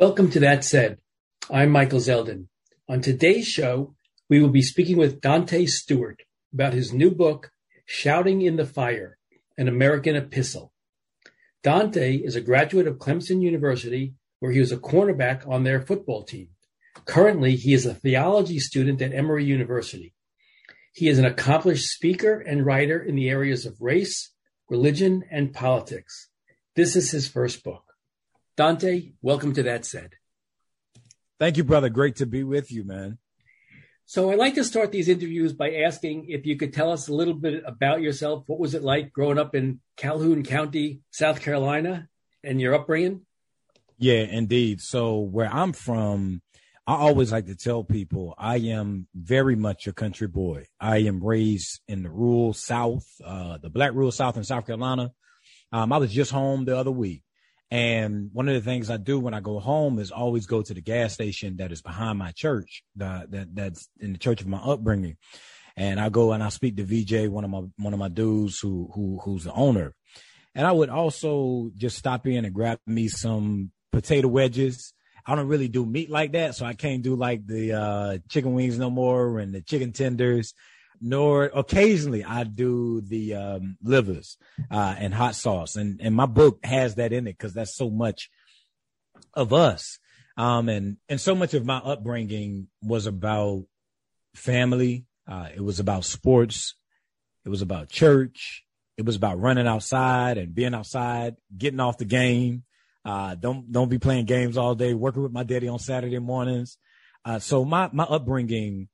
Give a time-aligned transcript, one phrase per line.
[0.00, 0.98] Welcome to That Said.
[1.50, 2.46] I'm Michael Zeldin.
[2.88, 3.96] On today's show,
[4.30, 6.22] we will be speaking with Dante Stewart
[6.54, 7.50] about his new book,
[7.84, 9.18] Shouting in the Fire
[9.56, 10.72] An American Epistle.
[11.64, 16.22] Dante is a graduate of Clemson University, where he was a cornerback on their football
[16.22, 16.50] team.
[17.04, 20.14] Currently, he is a theology student at Emory University.
[20.94, 24.30] He is an accomplished speaker and writer in the areas of race,
[24.70, 26.28] religion, and politics.
[26.76, 27.87] This is his first book.
[28.58, 30.14] Dante, welcome to That Said.
[31.38, 31.88] Thank you, brother.
[31.88, 33.18] Great to be with you, man.
[34.04, 37.14] So I'd like to start these interviews by asking if you could tell us a
[37.14, 38.42] little bit about yourself.
[38.48, 42.08] What was it like growing up in Calhoun County, South Carolina,
[42.42, 43.24] and your upbringing?
[43.96, 44.80] Yeah, indeed.
[44.80, 46.42] So where I'm from,
[46.84, 50.66] I always like to tell people I am very much a country boy.
[50.80, 55.12] I am raised in the rural South, uh, the black rural South in South Carolina.
[55.70, 57.22] Um, I was just home the other week.
[57.70, 60.74] And one of the things I do when I go home is always go to
[60.74, 64.46] the gas station that is behind my church, the, that that's in the church of
[64.46, 65.16] my upbringing.
[65.76, 68.58] And I go and I speak to VJ, one of my one of my dudes
[68.58, 69.94] who who who's the owner.
[70.54, 74.92] And I would also just stop in and grab me some potato wedges.
[75.24, 78.54] I don't really do meat like that, so I can't do like the uh, chicken
[78.54, 80.54] wings no more and the chicken tenders
[81.00, 84.36] nor occasionally I do the um, livers
[84.70, 85.76] uh, and hot sauce.
[85.76, 88.30] And, and my book has that in it because that's so much
[89.34, 89.98] of us.
[90.36, 93.64] Um, and, and so much of my upbringing was about
[94.34, 95.04] family.
[95.26, 96.74] Uh, it was about sports.
[97.44, 98.64] It was about church.
[98.96, 102.64] It was about running outside and being outside, getting off the game.
[103.04, 106.78] Uh, don't, don't be playing games all day, working with my daddy on Saturday mornings.
[107.24, 108.88] Uh, so my, my upbringing,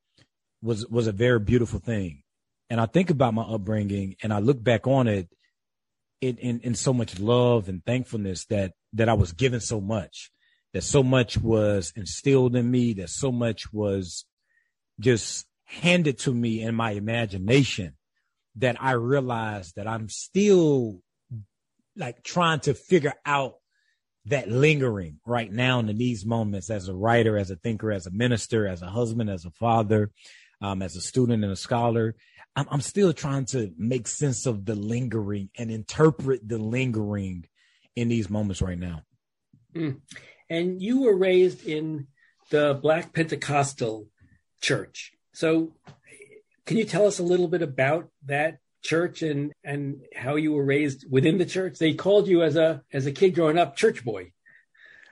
[0.65, 2.23] was was a very beautiful thing.
[2.71, 5.29] And I think about my upbringing and I look back on it
[6.23, 10.31] in, in, in so much love and thankfulness that that I was given so much,
[10.73, 14.25] that so much was instilled in me, that so much was
[14.99, 17.97] just handed to me in my imagination
[18.57, 21.01] that I realized that I'm still
[21.97, 23.57] like trying to figure out
[24.27, 28.11] that lingering right now in these moments as a writer, as a thinker, as a
[28.11, 30.11] minister, as a husband, as a father,
[30.65, 32.17] um, as a student and a scholar,
[32.57, 37.47] I'm, I'm still trying to make sense of the lingering and interpret the lingering
[37.95, 39.03] in these moments right now.
[39.75, 40.01] Mm.
[40.49, 42.07] And you were raised in
[42.51, 44.09] the Black Pentecostal
[44.61, 45.13] church.
[45.33, 45.75] So,
[46.65, 50.65] can you tell us a little bit about that church and and how you were
[50.65, 51.79] raised within the church?
[51.79, 54.33] They called you as a as a kid growing up church boy.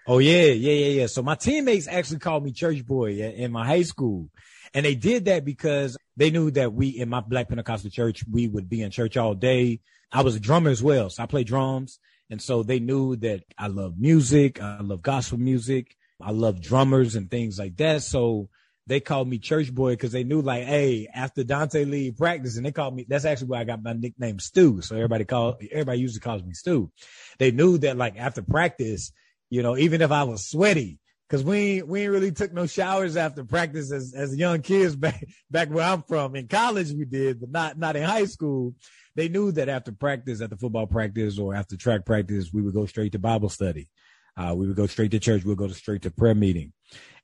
[0.07, 1.07] Oh yeah, yeah, yeah, yeah.
[1.07, 4.31] So my teammates actually called me church boy in my high school.
[4.75, 8.49] And they did that because they knew that we, in my Black Pentecostal church, we
[8.49, 9.81] would be in church all day.
[10.11, 11.11] I was a drummer as well.
[11.11, 11.99] So I play drums.
[12.31, 14.63] And so they knew that I love music.
[14.63, 15.97] I love gospel music.
[16.21, 18.03] I love drummers and things like that.
[18.03, 18.49] So
[18.87, 22.67] they called me church boy because they knew like, hey, after Dante leave practice, and
[22.67, 24.81] they called me, that's actually where I got my nickname Stu.
[24.83, 26.91] So everybody called, everybody usually calls me Stu.
[27.39, 29.13] They knew that like after practice,
[29.51, 30.99] you know, even if I was sweaty,
[31.33, 35.25] Cause we we ain't really took no showers after practice as, as young kids back
[35.51, 36.37] back where I'm from.
[36.37, 38.75] In college we did, but not not in high school.
[39.17, 42.85] They knew that after practice, after football practice or after track practice, we would go
[42.85, 43.89] straight to Bible study.
[44.37, 45.43] Uh, we would go straight to church.
[45.43, 46.75] We'd go to straight to prayer meeting.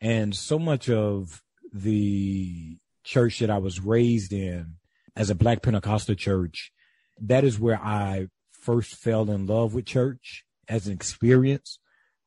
[0.01, 4.77] And so much of the church that I was raised in
[5.17, 6.73] as a black Pentecostal church,
[7.21, 11.79] that is where I first fell in love with church as an experience.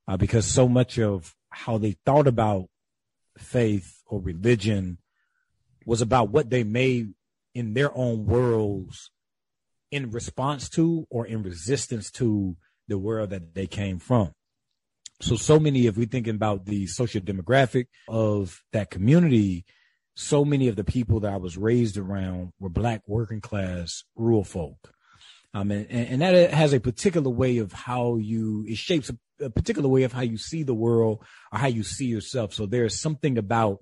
[0.07, 2.65] Uh, because so much of how they thought about
[3.37, 4.97] faith or religion
[5.85, 7.13] was about what they made
[7.53, 9.11] in their own worlds
[9.91, 12.55] in response to or in resistance to
[12.87, 14.31] the world that they came from.
[15.21, 19.65] So, so many, if we're thinking about the social demographic of that community,
[20.15, 24.43] so many of the people that I was raised around were black working class rural
[24.43, 24.93] folk.
[25.53, 29.49] Um, and, and that has a particular way of how you, it shapes a a
[29.49, 32.53] particular way of how you see the world or how you see yourself.
[32.53, 33.79] So there is something about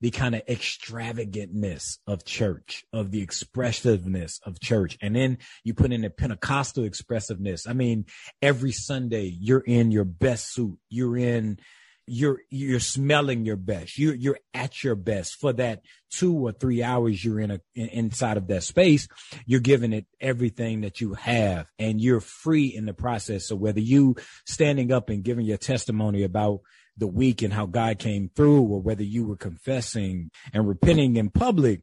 [0.00, 4.98] the kind of extravagantness of church, of the expressiveness of church.
[5.00, 7.66] And then you put in the Pentecostal expressiveness.
[7.66, 8.04] I mean,
[8.42, 10.78] every Sunday you're in your best suit.
[10.90, 11.58] You're in
[12.06, 13.98] you're you're smelling your best.
[13.98, 17.88] You're you're at your best for that two or three hours you're in a in,
[17.88, 19.08] inside of that space.
[19.44, 23.46] You're giving it everything that you have, and you're free in the process.
[23.46, 24.16] So whether you
[24.46, 26.60] standing up and giving your testimony about
[26.96, 31.30] the week and how God came through, or whether you were confessing and repenting in
[31.30, 31.82] public,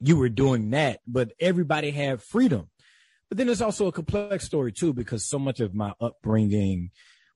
[0.00, 1.00] you were doing that.
[1.06, 2.68] But everybody had freedom.
[3.30, 6.90] But then there's also a complex story too, because so much of my upbringing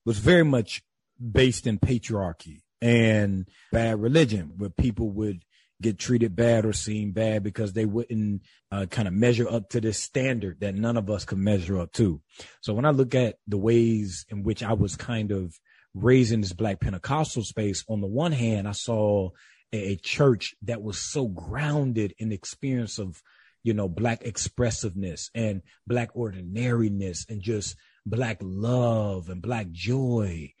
[0.05, 0.83] was very much
[1.19, 5.43] based in patriarchy and bad religion where people would
[5.81, 9.79] get treated bad or seen bad because they wouldn't uh, kind of measure up to
[9.79, 12.21] this standard that none of us could measure up to.
[12.61, 15.53] So when I look at the ways in which I was kind of
[15.93, 19.29] raised in this black Pentecostal space, on the one hand, I saw
[19.71, 23.21] a, a church that was so grounded in the experience of,
[23.63, 30.51] you know, black expressiveness and black ordinariness and just black love and black joy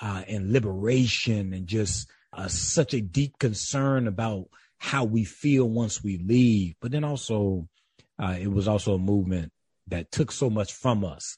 [0.00, 4.46] uh, and liberation and just uh, such a deep concern about
[4.78, 6.74] how we feel once we leave.
[6.80, 7.68] But then also,
[8.18, 9.52] uh, it was also a movement
[9.88, 11.36] that took so much from us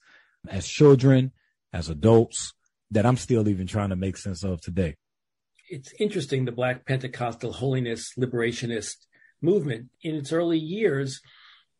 [0.48, 1.32] as children,
[1.72, 2.54] as adults,
[2.90, 4.96] that I'm still even trying to make sense of today.
[5.68, 9.06] It's interesting, the Black Pentecostal holiness liberationist
[9.40, 9.86] movement.
[10.02, 11.20] In its early years,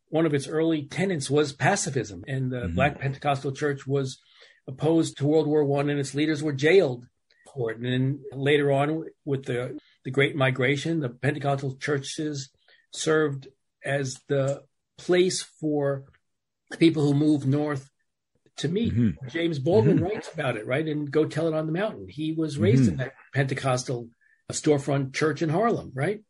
[0.09, 2.75] one of its early tenets was pacifism, and the mm-hmm.
[2.75, 4.19] Black Pentecostal Church was
[4.67, 7.07] opposed to World War One, and its leaders were jailed
[7.53, 7.77] for it.
[7.77, 12.49] And then later on, with the the Great Migration, the Pentecostal churches
[12.91, 13.47] served
[13.83, 14.63] as the
[14.97, 16.03] place for
[16.79, 17.89] people who moved north
[18.57, 18.93] to meet.
[18.93, 19.27] Mm-hmm.
[19.29, 20.05] James Baldwin mm-hmm.
[20.05, 20.87] writes about it, right?
[20.87, 22.07] And Go Tell It on the Mountain.
[22.07, 22.91] He was raised mm-hmm.
[22.91, 24.09] in that Pentecostal
[24.51, 26.21] storefront church in Harlem, right?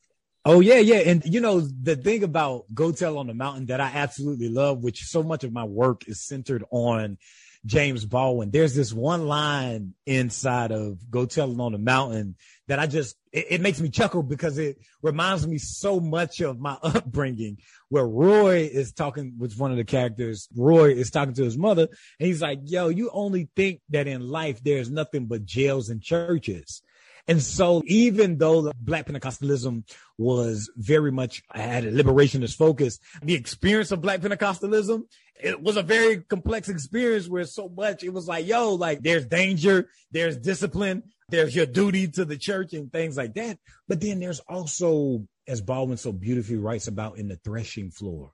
[0.45, 0.97] Oh yeah, yeah.
[0.97, 4.83] And you know, the thing about Go Tell on the Mountain that I absolutely love,
[4.83, 7.17] which so much of my work is centered on
[7.65, 8.51] James Baldwin.
[8.51, 12.35] There's this one line inside of Go Tell It on the Mountain
[12.67, 16.59] that I just, it, it, makes me chuckle because it reminds me so much of
[16.59, 17.57] my upbringing
[17.89, 20.49] where Roy is talking with one of the characters.
[20.55, 21.87] Roy is talking to his mother
[22.19, 26.01] and he's like, yo, you only think that in life there's nothing but jails and
[26.01, 26.81] churches.
[27.27, 29.83] And so even though Black Pentecostalism
[30.17, 35.03] was very much had a liberationist focus, the experience of Black Pentecostalism,
[35.41, 39.25] it was a very complex experience where so much it was like, yo, like there's
[39.25, 43.57] danger, there's discipline, there's your duty to the church and things like that.
[43.87, 48.31] But then there's also, as Baldwin so beautifully writes about in the threshing floor,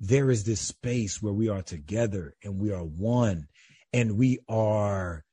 [0.00, 3.46] there is this space where we are together and we are one
[3.92, 5.24] and we are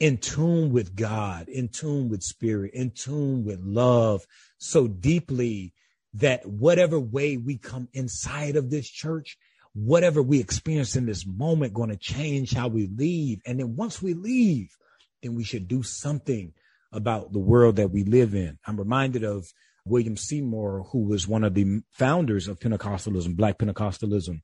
[0.00, 4.26] in tune with God, in tune with spirit, in tune with love
[4.58, 5.72] so deeply
[6.14, 9.36] that whatever way we come inside of this church,
[9.74, 13.40] whatever we experience in this moment going to change how we leave.
[13.46, 14.68] And then once we leave,
[15.22, 16.52] then we should do something
[16.92, 18.58] about the world that we live in.
[18.66, 19.52] I'm reminded of
[19.84, 24.40] William Seymour, who was one of the founders of Pentecostalism, Black Pentecostalism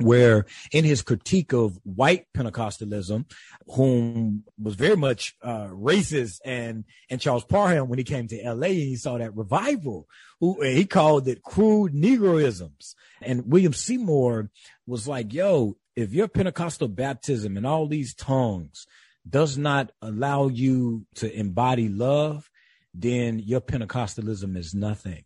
[0.00, 3.30] where in his critique of white Pentecostalism,
[3.68, 8.68] whom was very much uh, racist, and and Charles Parham when he came to L.A.
[8.68, 10.06] and he saw that revival,
[10.40, 14.50] who he called it crude Negroisms, and William Seymour
[14.86, 18.86] was like, "Yo, if your Pentecostal baptism and all these tongues
[19.28, 22.50] does not allow you to embody love,
[22.94, 25.24] then your Pentecostalism is nothing."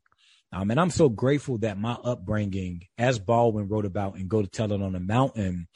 [0.54, 4.46] Um, and I'm so grateful that my upbringing, as Baldwin wrote about and Go to
[4.46, 5.66] Tell It on the Mountain,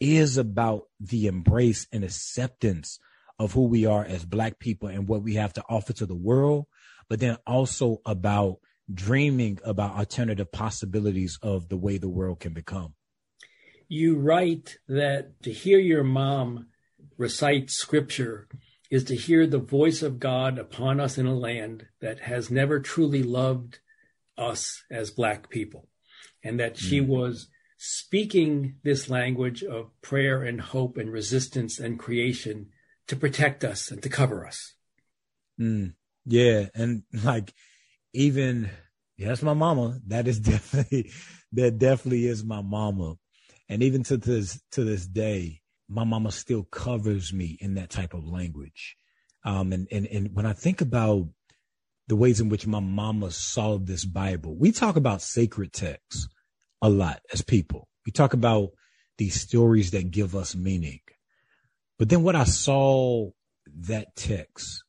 [0.00, 2.98] is about the embrace and acceptance
[3.38, 6.14] of who we are as Black people and what we have to offer to the
[6.14, 6.64] world,
[7.10, 8.60] but then also about
[8.92, 12.94] dreaming about alternative possibilities of the way the world can become.
[13.88, 16.68] You write that to hear your mom
[17.18, 18.48] recite scripture
[18.90, 22.80] is to hear the voice of God upon us in a land that has never
[22.80, 23.80] truly loved
[24.36, 25.88] us as Black people,
[26.42, 27.06] and that she mm.
[27.06, 32.68] was speaking this language of prayer and hope and resistance and creation
[33.06, 34.74] to protect us and to cover us.
[35.60, 35.94] Mm.
[36.26, 37.52] Yeah, and like
[38.12, 38.70] even
[39.16, 40.00] yes, my mama.
[40.06, 41.12] That is definitely
[41.52, 43.16] that definitely is my mama,
[43.68, 48.14] and even to this to this day, my mama still covers me in that type
[48.14, 48.96] of language.
[49.44, 51.28] Um, and and and when I think about
[52.06, 54.54] the ways in which my mama saw this Bible.
[54.56, 56.28] We talk about sacred texts
[56.82, 57.88] a lot as people.
[58.04, 58.70] We talk about
[59.16, 61.00] these stories that give us meaning.
[61.98, 63.30] But then what I saw
[63.88, 64.82] that text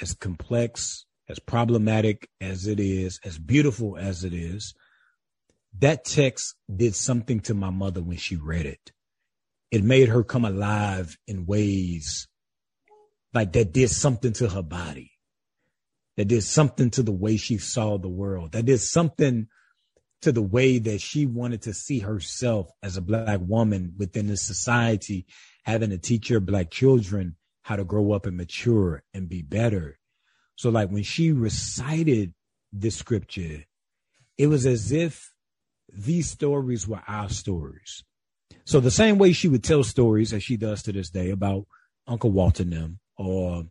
[0.00, 4.74] as complex, as problematic as it is, as beautiful as it is,
[5.80, 8.92] that text did something to my mother when she read it.
[9.70, 12.26] It made her come alive in ways
[13.34, 15.17] like that did something to her body
[16.18, 19.46] that did something to the way she saw the world, that did something
[20.20, 24.36] to the way that she wanted to see herself as a black woman within the
[24.36, 25.26] society,
[25.62, 29.96] having to teach her black children how to grow up and mature and be better.
[30.56, 32.34] So like when she recited
[32.72, 33.62] this scripture,
[34.36, 35.32] it was as if
[35.88, 38.02] these stories were our stories.
[38.64, 41.68] So the same way she would tell stories as she does to this day about
[42.08, 43.66] Uncle Walter and them, or,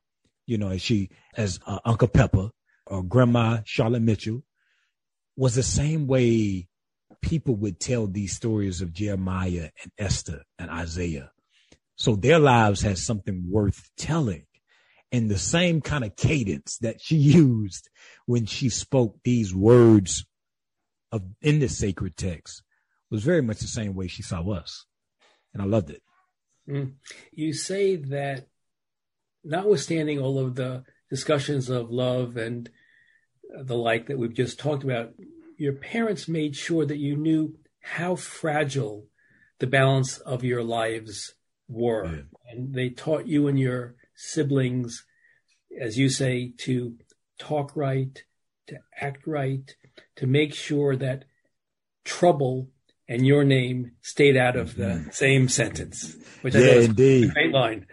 [0.48, 2.50] you know, as she, as uh, Uncle Pepper
[2.88, 4.44] or Grandma Charlotte Mitchell,
[5.36, 6.68] was the same way
[7.22, 11.32] people would tell these stories of Jeremiah and Esther and Isaiah.
[11.96, 14.46] So their lives had something worth telling.
[15.12, 17.90] And the same kind of cadence that she used
[18.26, 20.26] when she spoke these words
[21.12, 22.64] of in the sacred text
[23.10, 24.86] was very much the same way she saw us.
[25.54, 26.02] And I loved it.
[26.68, 26.96] Mm.
[27.32, 28.48] You say that
[29.48, 32.70] notwithstanding all of the discussions of love and
[33.64, 35.14] the like that we've just talked about,
[35.58, 39.06] your parents made sure that you knew how fragile
[39.60, 41.34] the balance of your lives
[41.68, 42.06] were.
[42.06, 42.22] Yeah.
[42.52, 45.06] And they taught you and your siblings,
[45.80, 46.96] as you say, to
[47.40, 48.24] talk right,
[48.68, 49.76] to act right,
[50.18, 51.26] to make sure that
[52.04, 52.70] trouble
[53.08, 55.10] and your name stayed out of the mm-hmm.
[55.12, 57.30] same sentence, which yeah, is indeed.
[57.30, 57.88] a great line.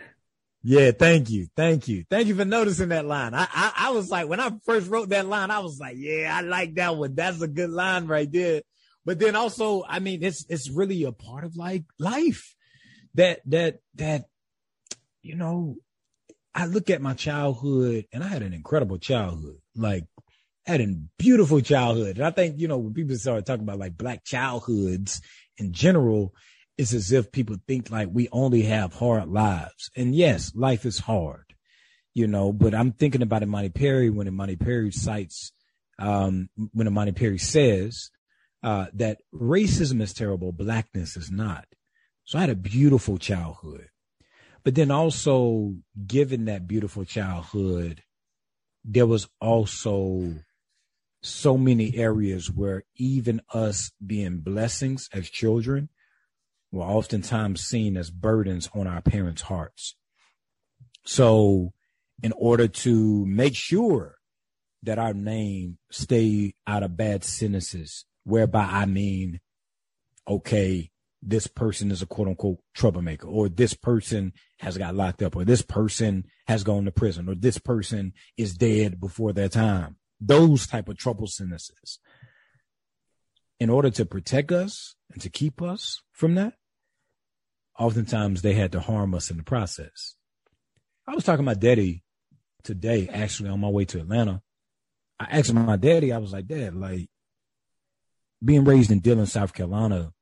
[0.66, 1.46] Yeah, thank you.
[1.54, 2.04] Thank you.
[2.08, 3.34] Thank you for noticing that line.
[3.34, 6.34] I, I, I was like, when I first wrote that line, I was like, yeah,
[6.34, 7.14] I like that one.
[7.14, 8.62] That's a good line right there.
[9.04, 12.54] But then also, I mean, it's, it's really a part of like life
[13.12, 14.24] that, that, that,
[15.20, 15.76] you know,
[16.54, 19.58] I look at my childhood and I had an incredible childhood.
[19.76, 20.06] Like
[20.64, 22.16] had a beautiful childhood.
[22.16, 25.20] And I think, you know, when people start talking about like black childhoods
[25.58, 26.32] in general,
[26.76, 29.90] it's as if people think like we only have hard lives.
[29.96, 31.54] And yes, life is hard,
[32.12, 35.52] you know, but I'm thinking about Imani Perry when Imani Perry cites,
[35.98, 38.10] um, when Imani Perry says,
[38.62, 41.66] uh, that racism is terrible, blackness is not.
[42.24, 43.88] So I had a beautiful childhood.
[44.64, 45.74] But then also,
[46.06, 48.02] given that beautiful childhood,
[48.82, 50.34] there was also
[51.22, 55.90] so many areas where even us being blessings as children,
[56.74, 59.94] were oftentimes seen as burdens on our parents' hearts.
[61.04, 61.72] So,
[62.22, 64.16] in order to make sure
[64.82, 69.40] that our name stay out of bad sentences, whereby I mean,
[70.28, 70.90] okay,
[71.22, 75.44] this person is a quote unquote troublemaker, or this person has got locked up, or
[75.44, 79.96] this person has gone to prison, or this person is dead before their time.
[80.20, 81.98] Those type of trouble sentences.
[83.60, 86.54] In order to protect us and to keep us from that,
[87.78, 90.14] oftentimes they had to harm us in the process.
[91.06, 92.02] I was talking to my daddy
[92.62, 94.42] today, actually on my way to Atlanta.
[95.18, 97.08] I asked my daddy, I was like, Dad, like
[98.44, 100.12] being raised in Dillon, South Carolina,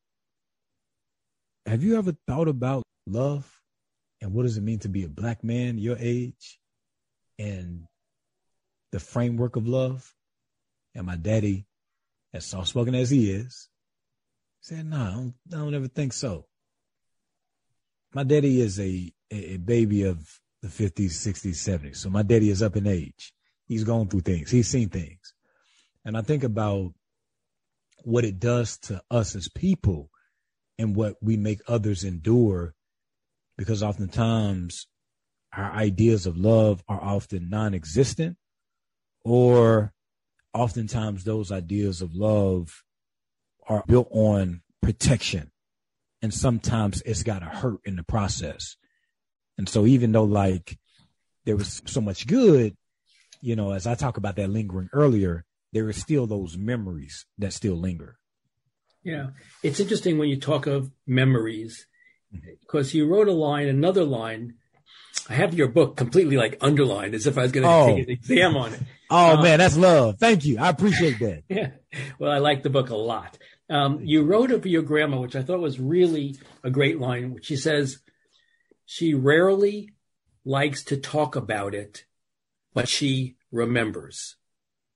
[1.66, 3.49] have you ever thought about love
[4.21, 6.59] and what does it mean to be a black man your age
[7.38, 7.85] and
[8.90, 10.12] the framework of love?
[10.94, 11.66] And my daddy,
[12.35, 13.68] as soft spoken as he is,
[14.61, 16.47] said, No, nah, I don't, I don't ever think so
[18.14, 21.97] my daddy is a, a baby of the 50s, 60s, 70s.
[21.97, 23.33] So my daddy is up in age.
[23.66, 24.50] He's gone through things.
[24.50, 25.35] He's seen things.
[26.04, 26.92] And I think about
[28.04, 30.11] what it does to us as people
[30.78, 32.75] and what we make others endure
[33.57, 34.88] because oftentimes
[35.54, 38.37] our ideas of love are often non-existent
[39.25, 39.92] or
[40.52, 42.83] oftentimes those ideas of love
[43.69, 45.51] are built on protection
[46.23, 48.76] and sometimes it's got to hurt in the process.
[49.59, 50.79] And so even though like
[51.45, 52.76] there was so much good,
[53.41, 57.52] you know, as I talk about that lingering earlier, there are still those memories that
[57.52, 58.17] still linger.
[59.02, 59.31] Yeah.
[59.62, 61.87] It's interesting when you talk of memories
[62.61, 64.55] because you wrote a line, another line.
[65.29, 67.97] I have your book completely like underlined as if I was going to oh.
[67.97, 68.81] take an exam on it.
[69.11, 70.19] Oh um, man, that's love.
[70.19, 70.59] Thank you.
[70.59, 71.43] I appreciate that.
[71.49, 71.71] Yeah.
[72.19, 73.37] Well, I like the book a lot.
[73.73, 77.47] Um, you wrote of your grandma, which I thought was really a great line, which
[77.47, 78.00] she says,
[78.85, 79.88] she rarely
[80.45, 82.05] likes to talk about it,
[82.75, 84.37] but she remembers.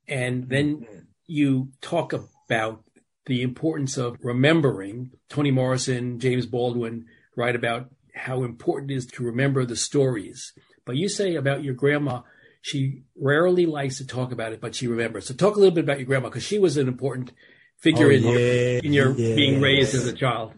[0.06, 2.84] And then you talk about
[3.24, 5.12] the importance of remembering.
[5.30, 10.52] Toni Morrison, James Baldwin write about how important it is to remember the stories.
[10.84, 12.24] But you say about your grandma,
[12.60, 15.28] she rarely likes to talk about it, but she remembers.
[15.28, 17.32] So talk a little bit about your grandma because she was an important
[17.78, 19.36] figure oh, in, yeah, your, in your yes.
[19.36, 20.52] being raised as a child.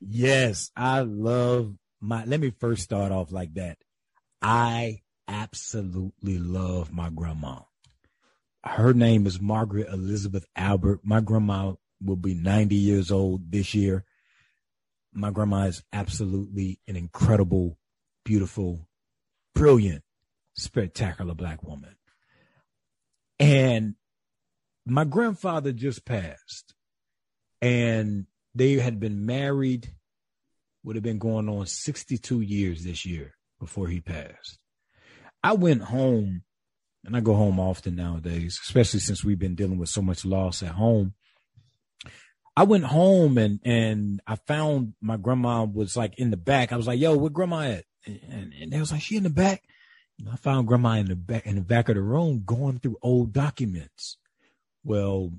[0.00, 2.24] Yes, I love my.
[2.24, 3.78] Let me first start off like that.
[4.40, 7.60] I absolutely love my grandma.
[8.64, 11.00] Her name is Margaret Elizabeth Albert.
[11.02, 14.04] My grandma will be 90 years old this year.
[15.12, 17.78] My grandma is absolutely an incredible,
[18.24, 18.88] beautiful,
[19.54, 20.02] brilliant,
[20.54, 21.96] spectacular black woman.
[23.40, 23.94] And
[24.88, 26.74] my grandfather just passed
[27.60, 29.94] and they had been married
[30.84, 34.58] would have been going on 62 years this year before he passed
[35.42, 36.42] I went home
[37.04, 40.62] and I go home often nowadays, especially since we've been dealing with so much loss
[40.62, 41.14] at home.
[42.56, 46.72] I went home and and I found my grandma was like in the back.
[46.72, 49.30] I was like, "Yo, where grandma at?" And, and they was like, "She in the
[49.30, 49.62] back."
[50.18, 52.98] And I found grandma in the back in the back of the room going through
[53.00, 54.16] old documents.
[54.88, 55.32] Well,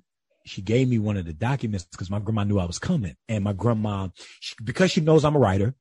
[0.45, 3.43] she gave me one of the documents because my grandma knew I was coming, and
[3.43, 5.73] my grandma, she, because she knows I'm a writer,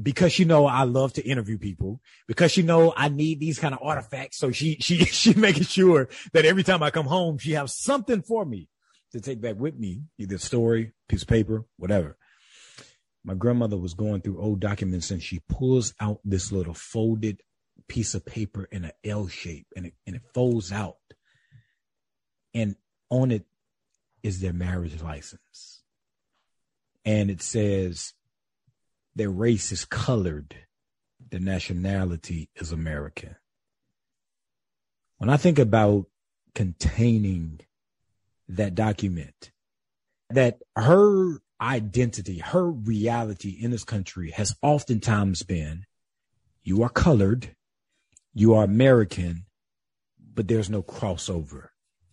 [0.00, 3.74] because she know I love to interview people, because she know I need these kind
[3.74, 4.38] of artifacts.
[4.38, 8.22] So she she she making sure that every time I come home, she has something
[8.22, 8.70] for me
[9.12, 12.16] to take back with me, either a story, piece of paper, whatever.
[13.22, 17.42] My grandmother was going through old documents and she pulls out this little folded
[17.86, 20.96] piece of paper in an L shape and it, and it folds out.
[22.54, 22.76] And
[23.10, 23.44] on it
[24.22, 25.82] is their marriage license.
[27.04, 28.14] And it says
[29.14, 30.56] their race is colored,
[31.30, 33.36] the nationality is American.
[35.18, 36.06] When I think about
[36.54, 37.60] containing
[38.48, 39.52] that document
[40.30, 45.84] that her identity, her reality in this country has oftentimes been
[46.62, 47.54] you are colored,
[48.32, 49.44] you are American,
[50.18, 51.68] but there's no crossover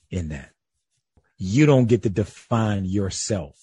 [0.09, 0.51] in that.
[1.43, 3.57] You don't get to define yourself,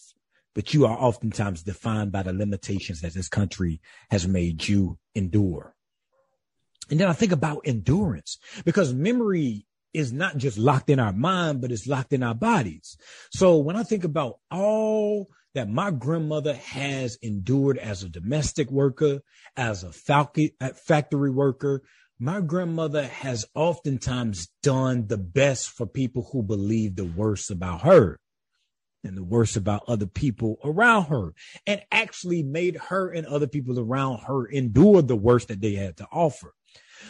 [0.52, 3.80] but you are oftentimes defined by the limitations that this country
[4.11, 5.76] has made you endure.
[6.90, 11.61] And then I think about endurance because memory is not just locked in our mind,
[11.61, 12.97] but it's locked in our bodies.
[13.30, 19.20] So when I think about all that my grandmother has endured as a domestic worker,
[19.56, 21.82] as a factory worker,
[22.18, 28.18] my grandmother has oftentimes done the best for people who believe the worst about her
[29.04, 31.32] and the worst about other people around her
[31.66, 35.97] and actually made her and other people around her endure the worst that they had
[35.97, 36.54] to offer.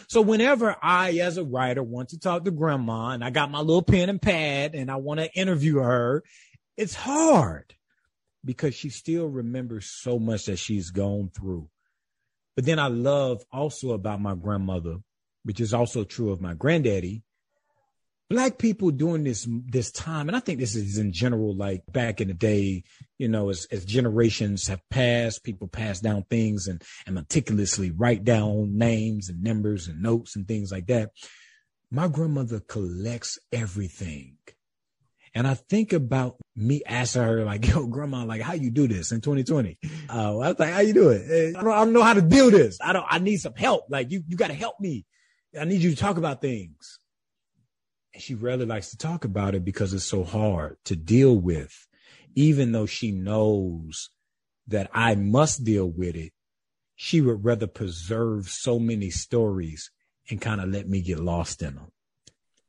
[0.07, 3.59] So whenever I, as a writer, want to talk to grandma and I got my
[3.59, 6.23] little pen and pad and I want to interview her,
[6.77, 7.73] it's hard
[8.45, 11.67] because she still remembers so much that she's gone through.
[12.55, 14.97] But then I love also about my grandmother,
[15.43, 17.23] which is also true of my granddaddy,
[18.29, 22.21] black people during this this time and i think this is in general like back
[22.21, 22.83] in the day
[23.17, 28.23] you know as, as generations have passed people pass down things and, and meticulously write
[28.23, 31.11] down names and numbers and notes and things like that.
[31.91, 34.37] My grandmother collects everything
[35.33, 39.11] and I think about me asking her, like, yo, grandma, like, how you do this
[39.11, 39.77] in 2020?
[40.09, 41.55] Uh, I was like, how you do it?
[41.55, 42.77] I don't, I don't know how to do this.
[42.81, 43.85] I don't, I need some help.
[43.89, 45.05] Like, you, you got to help me.
[45.59, 46.99] I need you to talk about things.
[48.13, 51.87] And she rarely likes to talk about it because it's so hard to deal with,
[52.35, 54.09] even though she knows
[54.67, 56.33] that I must deal with it.
[56.95, 59.89] She would rather preserve so many stories
[60.29, 61.91] and kind of let me get lost in them.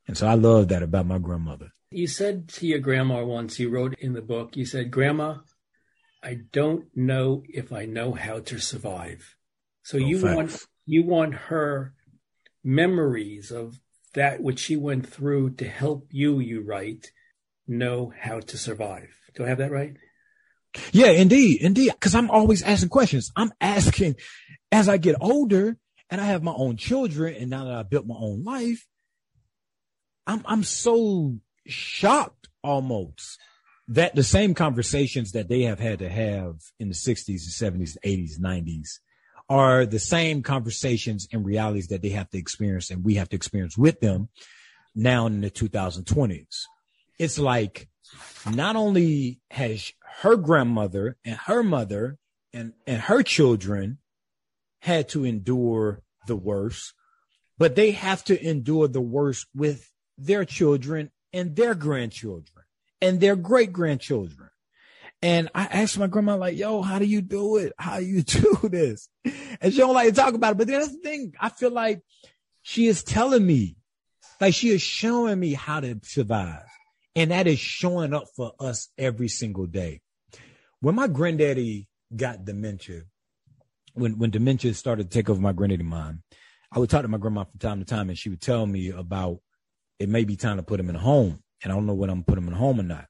[0.06, 1.72] And so I love that about my grandmother.
[1.92, 5.38] You said to your grandma once, you wrote in the book, you said, Grandma,
[6.22, 9.34] I don't know if I know how to survive.
[9.82, 11.94] So oh, you want you want her
[12.62, 13.80] memories of
[14.14, 17.10] that which she went through to help you, you write,
[17.66, 19.08] know how to survive.
[19.34, 19.96] Do I have that right?
[20.92, 21.92] Yeah, indeed, indeed.
[21.98, 23.32] Cause I'm always asking questions.
[23.34, 24.14] I'm asking
[24.70, 25.76] as I get older
[26.08, 28.86] and I have my own children and now that I built my own life,
[30.28, 33.38] I'm, I'm so shocked almost
[33.88, 38.38] that the same conversations that they have had to have in the 60s, 70s, 80s,
[38.38, 39.00] 90s
[39.48, 43.36] are the same conversations and realities that they have to experience and we have to
[43.36, 44.28] experience with them
[44.94, 46.62] now in the 2020s.
[47.18, 47.88] It's like
[48.48, 52.16] not only has her grandmother and her mother
[52.52, 53.98] and, and her children
[54.80, 56.94] had to endure the worst,
[57.58, 62.64] but they have to endure the worst with their children and their grandchildren
[63.00, 64.50] and their great grandchildren.
[65.22, 67.72] And I asked my grandma, like, yo, how do you do it?
[67.78, 69.08] How do you do this?
[69.60, 70.58] And she don't like to talk about it.
[70.58, 71.34] But that's the thing.
[71.38, 72.02] I feel like
[72.62, 73.76] she is telling me,
[74.40, 76.64] like she is showing me how to survive.
[77.14, 80.00] And that is showing up for us every single day.
[80.80, 83.02] When my granddaddy got dementia,
[83.92, 86.20] when, when dementia started to take over my granddaddy mind,
[86.72, 88.90] I would talk to my grandma from time to time and she would tell me
[88.90, 89.40] about
[90.00, 91.40] it may be time to put him in a home.
[91.62, 93.06] And I don't know when I'm put him in a home or not.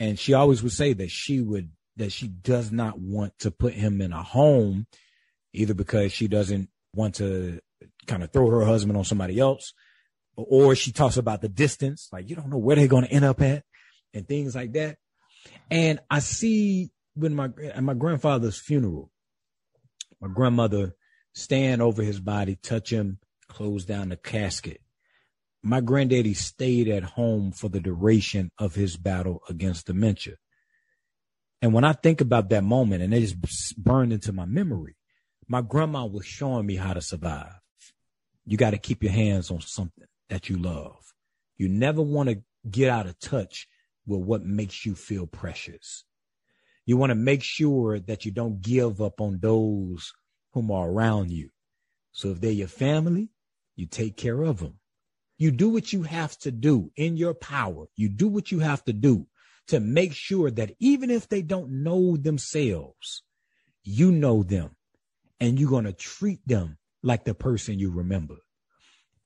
[0.00, 3.74] And she always would say that she would, that she does not want to put
[3.74, 4.86] him in a home,
[5.54, 7.60] either because she doesn't want to
[8.06, 9.72] kind of throw her husband on somebody else,
[10.34, 13.24] or she talks about the distance, like you don't know where they're going to end
[13.24, 13.62] up at
[14.12, 14.96] and things like that.
[15.70, 19.12] And I see when my, at my grandfather's funeral,
[20.20, 20.96] my grandmother
[21.34, 23.18] stand over his body, touch him
[23.48, 24.80] close down the casket.
[25.62, 30.36] My granddaddy stayed at home for the duration of his battle against dementia.
[31.60, 34.96] And when I think about that moment and it just burned into my memory,
[35.46, 37.52] my grandma was showing me how to survive.
[38.46, 40.96] You got to keep your hands on something that you love.
[41.58, 43.68] You never want to get out of touch
[44.06, 46.04] with what makes you feel precious.
[46.86, 50.12] You want to make sure that you don't give up on those
[50.52, 51.50] whom are around you.
[52.12, 53.28] So if they're your family,
[53.76, 54.78] you take care of them.
[55.40, 57.86] You do what you have to do in your power.
[57.96, 59.26] You do what you have to do
[59.68, 63.22] to make sure that even if they don't know themselves,
[63.82, 64.76] you know them
[65.40, 68.34] and you're going to treat them like the person you remember.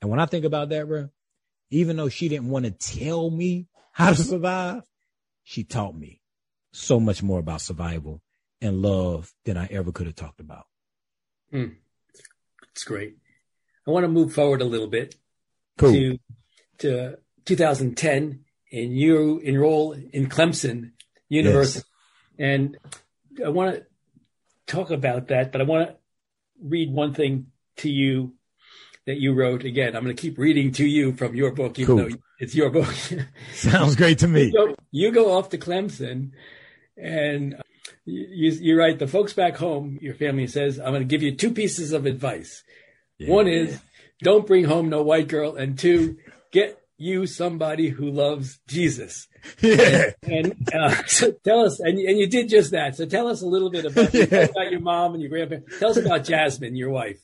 [0.01, 1.09] And when I think about that, bro,
[1.71, 4.85] even though she didn't want to tell me how to survive,
[5.43, 6.21] she taught me
[6.73, 8.23] so much more about survival
[8.61, 10.67] and love than I ever could have talked about.
[11.53, 11.75] Mm.
[12.71, 13.17] It's great.
[13.85, 15.17] I want to move forward a little bit
[15.79, 15.93] cool.
[15.93, 16.19] to
[16.79, 20.93] to 2010, and you enroll in Clemson
[21.29, 21.87] University,
[22.39, 22.47] yes.
[22.47, 22.77] and
[23.45, 23.87] I want to
[24.67, 25.97] talk about that, but I want to
[26.63, 28.35] read one thing to you
[29.07, 29.65] that you wrote.
[29.65, 32.09] Again, I'm going to keep reading to you from your book, even cool.
[32.09, 32.95] though it's your book.
[33.55, 34.51] Sounds great to me.
[34.53, 36.33] So you go off to Clemson
[36.97, 37.57] and
[38.05, 41.35] you, you write the folks back home, your family says, I'm going to give you
[41.35, 42.63] two pieces of advice.
[43.19, 43.31] Yeah.
[43.31, 43.81] One is
[44.23, 45.57] don't bring home no white girl.
[45.57, 46.17] And two,
[46.53, 49.29] get you somebody who loves Jesus.
[49.61, 50.13] Yeah.
[50.23, 52.97] And, and uh, so tell us, and, and you did just that.
[52.97, 54.23] So tell us a little bit about, yeah.
[54.25, 55.79] about your mom and your grandparents.
[55.79, 57.21] Tell us about Jasmine, your wife.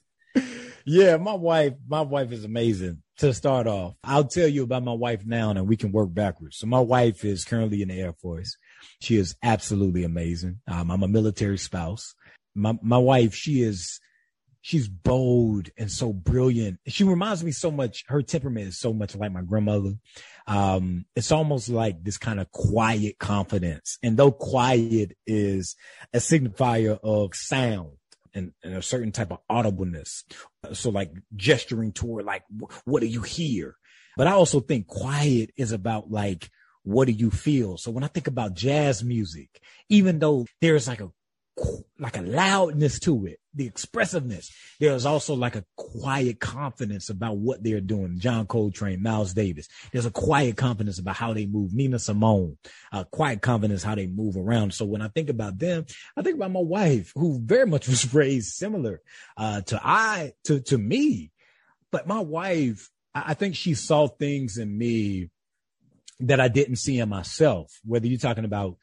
[0.85, 3.94] Yeah, my wife, my wife is amazing to start off.
[4.03, 6.59] I'll tell you about my wife now and we can work backwards.
[6.59, 8.57] So my wife is currently in the Air Force.
[9.00, 10.61] She is absolutely amazing.
[10.66, 12.14] Um, I'm a military spouse.
[12.55, 14.00] My, my wife, she is,
[14.62, 16.79] she's bold and so brilliant.
[16.87, 18.05] She reminds me so much.
[18.09, 19.94] Her temperament is so much like my grandmother.
[20.46, 23.99] Um, it's almost like this kind of quiet confidence.
[24.03, 25.77] And though quiet is
[26.12, 27.90] a signifier of sound,
[28.33, 30.23] and, and, a certain type of audibleness.
[30.73, 32.44] So like gesturing toward like,
[32.85, 33.75] what do you hear?
[34.16, 36.49] But I also think quiet is about like,
[36.83, 37.77] what do you feel?
[37.77, 41.11] So when I think about jazz music, even though there's like a
[41.99, 44.51] like a loudness to it, the expressiveness.
[44.79, 48.19] There's also like a quiet confidence about what they're doing.
[48.19, 49.69] John Coltrane, Miles Davis.
[49.93, 51.75] There's a quiet confidence about how they move.
[51.75, 52.57] Nina Simone,
[52.93, 54.73] a quiet confidence how they move around.
[54.73, 55.85] So when I think about them,
[56.17, 59.03] I think about my wife, who very much was raised similar
[59.37, 61.33] uh, to I to to me.
[61.93, 65.29] But my wife, I think she saw things in me
[66.21, 67.73] that I didn't see in myself.
[67.85, 68.77] Whether you're talking about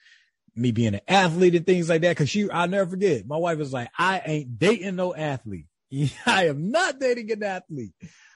[0.58, 2.18] me being an athlete and things like that.
[2.18, 3.28] Cause she, I'll never forget.
[3.28, 5.68] My wife was like, I ain't dating no athlete.
[6.26, 7.94] I am not dating an athlete.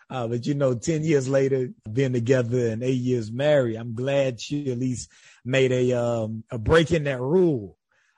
[0.09, 4.41] Uh, but you know, 10 years later, being together and eight years married, I'm glad
[4.41, 5.09] she at least
[5.45, 7.77] made a, um, a break in that rule.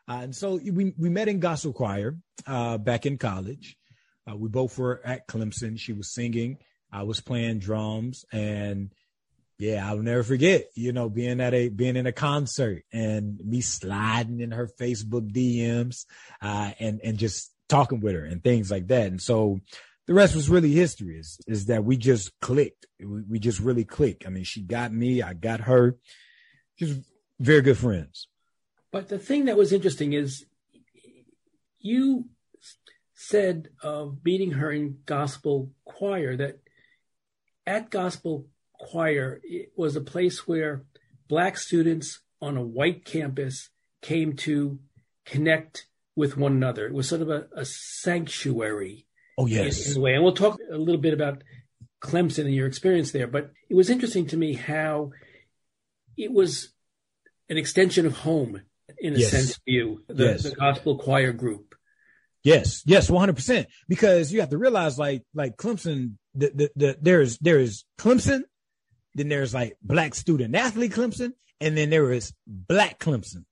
[0.09, 3.77] Uh, and so we, we met in gospel choir, uh, back in college.
[4.29, 5.79] Uh, we both were at Clemson.
[5.79, 6.57] She was singing.
[6.91, 8.91] I was playing drums and
[9.57, 13.61] yeah, I'll never forget, you know, being at a, being in a concert and me
[13.61, 16.05] sliding in her Facebook DMs,
[16.41, 19.07] uh, and, and just talking with her and things like that.
[19.07, 19.59] And so
[20.07, 22.87] the rest was really history is, is that we just clicked.
[22.99, 24.25] We, we just really clicked.
[24.25, 25.97] I mean, she got me, I got her,
[26.77, 26.99] just
[27.39, 28.27] very good friends.
[28.91, 30.45] But the thing that was interesting is
[31.79, 32.25] you
[33.13, 36.59] said of meeting her in gospel choir that
[37.65, 38.47] at gospel
[38.83, 40.83] choir it was a place where
[41.27, 43.69] black students on a white campus
[44.01, 44.79] came to
[45.25, 46.85] connect with one another.
[46.85, 49.07] It was sort of a, a sanctuary.
[49.37, 50.13] Oh yes, in, in, a way.
[50.13, 51.43] And we'll talk a little bit about
[52.01, 53.27] Clemson and your experience there.
[53.27, 55.11] But it was interesting to me how
[56.17, 56.69] it was
[57.49, 58.61] an extension of home
[58.99, 59.31] in a yes.
[59.31, 60.43] sense view, the, yes.
[60.43, 61.75] the gospel choir group.
[62.43, 63.67] Yes, yes, one hundred percent.
[63.87, 68.41] Because you have to realize, like, like Clemson, the, the, the, there's there is Clemson,
[69.15, 73.45] then there's like black student athlete Clemson, and then there is black Clemson.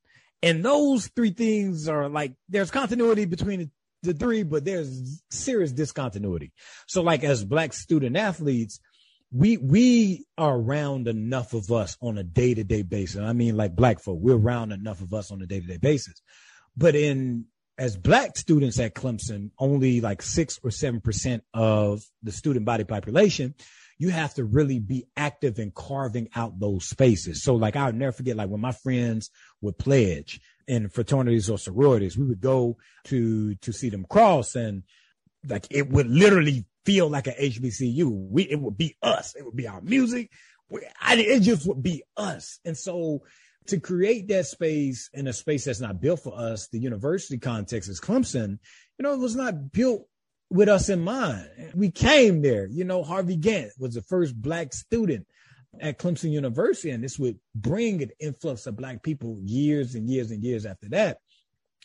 [0.43, 3.71] And those three things are like, there's continuity between
[4.01, 6.51] the, three, but there's serious discontinuity.
[6.87, 8.79] So like as black student athletes,
[9.31, 13.21] we, we are around enough of us on a day to day basis.
[13.21, 15.77] I mean, like black folk, we're around enough of us on a day to day
[15.77, 16.21] basis.
[16.75, 17.45] But in,
[17.77, 22.83] as black students at Clemson, only like six or seven percent of the student body
[22.83, 23.53] population
[24.01, 27.43] you have to really be active in carving out those spaces.
[27.43, 29.29] So like I'll never forget, like when my friends
[29.61, 34.81] would pledge in fraternities or sororities, we would go to, to see them cross and
[35.47, 38.09] like it would literally feel like an HBCU.
[38.09, 39.35] We, it would be us.
[39.35, 40.31] It would be our music.
[40.67, 42.57] We, I, it just would be us.
[42.65, 43.21] And so
[43.67, 47.87] to create that space in a space that's not built for us, the university context
[47.87, 48.57] is Clemson,
[48.97, 50.07] you know, it was not built
[50.51, 51.49] with us in mind.
[51.73, 55.25] We came there, you know, Harvey Gantt was the first black student
[55.79, 60.29] at Clemson University, and this would bring an influx of black people years and years
[60.29, 61.19] and years after that.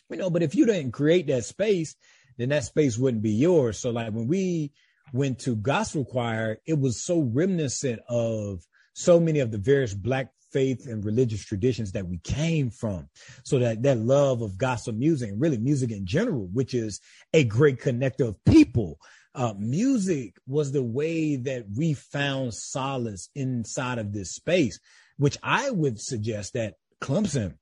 [0.09, 1.95] You know, but if you didn't create that space,
[2.37, 3.79] then that space wouldn't be yours.
[3.79, 4.73] So like when we
[5.13, 10.31] went to gospel choir, it was so reminiscent of so many of the various black
[10.51, 13.09] faith and religious traditions that we came from.
[13.43, 16.99] So that that love of gospel music and really music in general, which is
[17.33, 18.99] a great connector of people.
[19.35, 24.79] Uh, music was the way that we found solace inside of this space,
[25.17, 27.55] which I would suggest that Clemson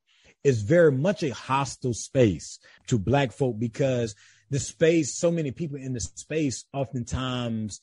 [0.46, 4.16] is very much a hostile space to black folk because
[4.52, 7.82] the space, so many people in the space oftentimes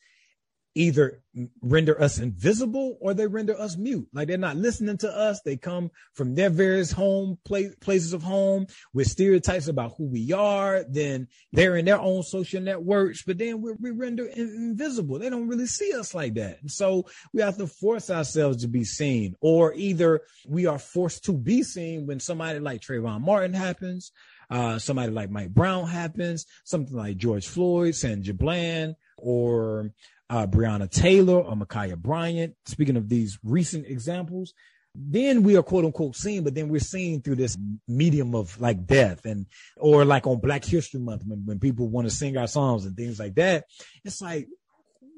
[0.74, 1.22] either
[1.62, 4.06] render us invisible or they render us mute.
[4.12, 5.40] Like they're not listening to us.
[5.42, 10.32] They come from their various home place, places of home with stereotypes about who we
[10.32, 10.84] are.
[10.88, 15.18] Then they're in their own social networks, but then we're, we render invisible.
[15.18, 16.60] They don't really see us like that.
[16.60, 21.24] And so we have to force ourselves to be seen or either we are forced
[21.24, 24.12] to be seen when somebody like Trayvon Martin happens.
[24.50, 29.92] Uh, somebody like Mike Brown happens, something like George Floyd, Sandra Bland, or
[30.32, 32.56] uh, Breonna Taylor or Ma'Khia Bryant.
[32.64, 34.54] Speaking of these recent examples,
[34.94, 38.86] then we are quote unquote seen, but then we're seen through this medium of like
[38.86, 39.44] death and,
[39.76, 42.96] or like on Black History Month when, when people want to sing our songs and
[42.96, 43.64] things like that.
[44.04, 44.48] It's like,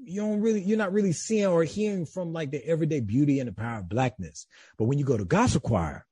[0.05, 3.49] you don't really, you're not really seeing or hearing from like the everyday beauty and
[3.49, 4.47] the power of blackness.
[4.77, 6.05] But when you go to gospel choir,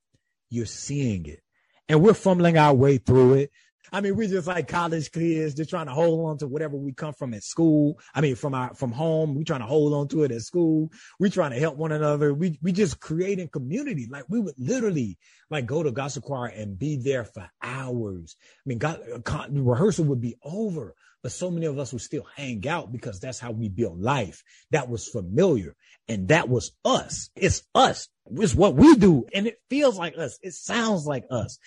[0.48, 1.42] you're seeing it
[1.88, 3.50] and we're fumbling our way through it.
[3.90, 6.92] I mean, we're just like college kids, just trying to hold on to whatever we
[6.92, 7.98] come from at school.
[8.14, 10.90] I mean, from our from home, we're trying to hold on to it at school.
[11.18, 12.32] We're trying to help one another.
[12.32, 14.06] We we just creating community.
[14.10, 15.18] Like we would literally
[15.50, 18.36] like go to gospel choir and be there for hours.
[18.40, 22.02] I mean, God, uh, the rehearsal would be over, but so many of us would
[22.02, 24.42] still hang out because that's how we built life.
[24.70, 25.74] That was familiar,
[26.08, 27.30] and that was us.
[27.36, 28.08] It's us.
[28.30, 30.38] It's what we do, and it feels like us.
[30.42, 31.58] It sounds like us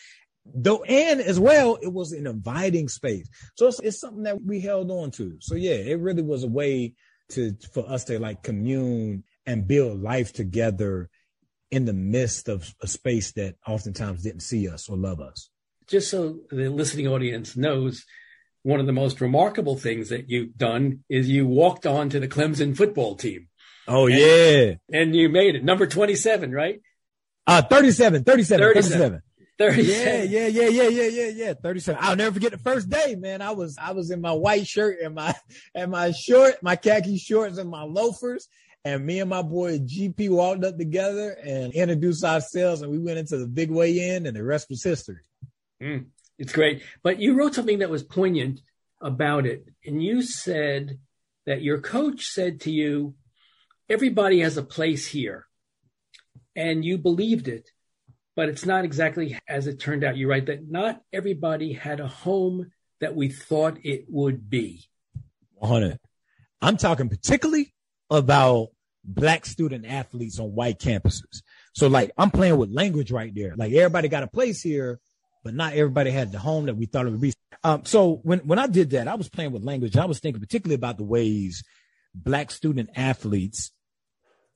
[0.45, 3.27] though and as well it was an inviting space.
[3.55, 5.37] So it's, it's, something that we held on to.
[5.39, 6.93] So yeah it really was a way
[7.29, 11.09] to for us to like commune and build life together
[11.71, 15.49] in the midst of a space that oftentimes didn't see us or love us.
[15.87, 18.05] Just so the listening audience knows
[18.63, 22.27] one of the most remarkable things that you've done is you walked on to the
[22.27, 23.47] clemson football team.
[23.87, 24.73] Oh and, yeah.
[24.91, 25.63] and you made it.
[25.63, 26.81] Number 27 right?
[27.45, 29.21] Uh 37 37 37, 37.
[29.57, 30.31] 37.
[30.31, 31.53] Yeah, yeah, yeah, yeah, yeah, yeah, yeah.
[31.53, 31.99] 37.
[32.03, 33.41] I'll never forget the first day, man.
[33.41, 35.33] I was, I was in my white shirt and my,
[35.75, 38.47] and my short, my khaki shorts and my loafers.
[38.83, 43.17] And me and my boy GP walked up together and introduced ourselves and we went
[43.17, 45.21] into the big way in and the rest was history.
[45.81, 46.05] Mm,
[46.37, 46.83] it's great.
[47.01, 48.61] But you wrote something that was poignant
[49.01, 49.65] about it.
[49.85, 50.99] And you said
[51.47, 53.15] that your coach said to you,
[53.89, 55.47] everybody has a place here.
[56.55, 57.71] And you believed it
[58.35, 60.17] but it's not exactly as it turned out.
[60.17, 64.87] You're right that not everybody had a home that we thought it would be.
[65.55, 65.99] 100.
[66.61, 67.73] I'm talking particularly
[68.09, 68.69] about
[69.03, 71.41] black student athletes on white campuses.
[71.73, 73.55] So like I'm playing with language right there.
[73.55, 74.99] Like everybody got a place here,
[75.43, 77.33] but not everybody had the home that we thought it would be.
[77.63, 79.95] Um, so when, when I did that, I was playing with language.
[79.95, 81.63] I was thinking particularly about the ways
[82.13, 83.71] black student athletes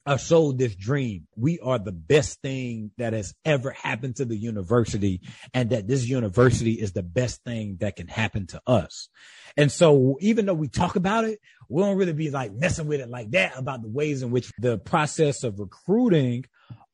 [0.09, 1.27] are sold this dream.
[1.35, 5.21] We are the best thing that has ever happened to the university
[5.53, 9.07] and that this university is the best thing that can happen to us.
[9.55, 13.01] And so even though we talk about it, we don't really be like messing with
[13.01, 16.45] it like that about the ways in which the process of recruiting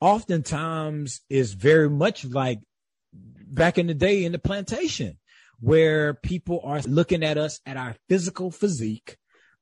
[0.02, 2.60] oftentimes is very much like
[3.14, 5.18] back in the day in the plantation
[5.62, 9.16] where people are looking at us at our physical physique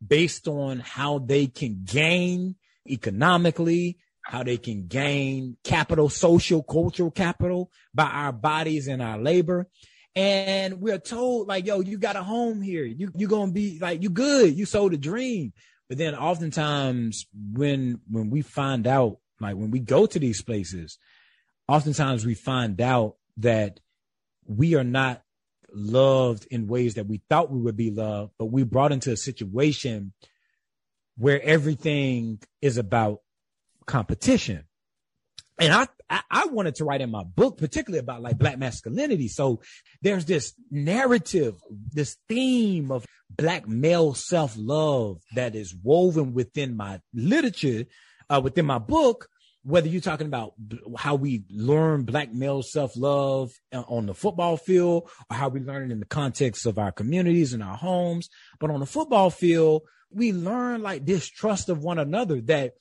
[0.06, 2.56] based on how they can gain
[2.88, 9.68] economically, how they can gain capital, social, cultural capital by our bodies and our labor.
[10.16, 12.86] And we're told like, yo, you got a home here.
[12.86, 14.56] You, you're going to be like, you good.
[14.56, 15.54] You sold a dream.
[15.90, 20.98] But then oftentimes when, when we find out, like when we go to these places,
[21.68, 23.80] oftentimes we find out that
[24.46, 25.22] we are not
[25.74, 29.18] loved in ways that we thought we would be loved, but we brought into a
[29.18, 30.14] situation
[31.18, 33.20] where everything is about
[33.86, 34.64] competition.
[35.60, 39.28] and I, I, I wanted to write in my book, particularly about like black masculinity.
[39.28, 39.62] So
[40.02, 41.56] there's this narrative,
[41.92, 47.86] this theme of black male self love that is woven within my literature,
[48.30, 49.28] uh, within my book.
[49.66, 50.56] Whether you're talking about
[50.98, 55.62] how we learn black male self love uh, on the football field or how we
[55.62, 59.30] learn it in the context of our communities and our homes, but on the football
[59.30, 59.84] field,
[60.16, 62.74] we learn like distrust of one another that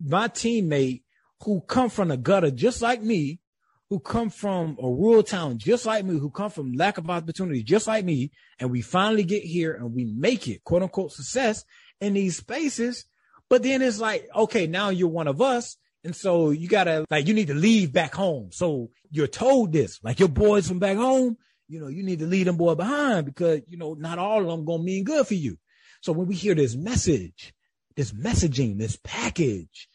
[0.00, 1.02] my teammate
[1.44, 3.40] who come from the gutter just like me,
[3.88, 7.62] who come from a rural town just like me, who come from lack of opportunity
[7.62, 11.64] just like me, and we finally get here and we make it, quote unquote, success
[12.00, 13.04] in these spaces.
[13.50, 15.76] But then it's like, okay, now you're one of us.
[16.04, 18.48] And so you gotta, like, you need to leave back home.
[18.50, 21.36] So you're told this, like your boys from back home,
[21.68, 24.46] you know, you need to leave them boy behind because, you know, not all of
[24.46, 25.58] them gonna mean good for you.
[26.02, 27.54] So when we hear this message,
[27.94, 29.88] this messaging, this package,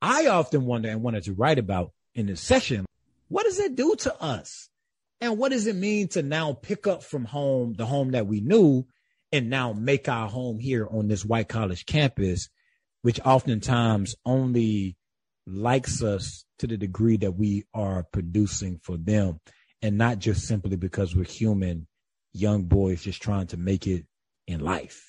[0.00, 2.86] I often wonder and wanted to write about in this session,
[3.28, 4.70] what does it do to us?
[5.20, 8.40] And what does it mean to now pick up from home, the home that we
[8.40, 8.86] knew,
[9.30, 12.48] and now make our home here on this white college campus,
[13.02, 14.96] which oftentimes only
[15.46, 19.40] likes us to the degree that we are producing for them,
[19.82, 21.86] and not just simply because we're human
[22.32, 24.06] young boys just trying to make it
[24.46, 25.07] in life.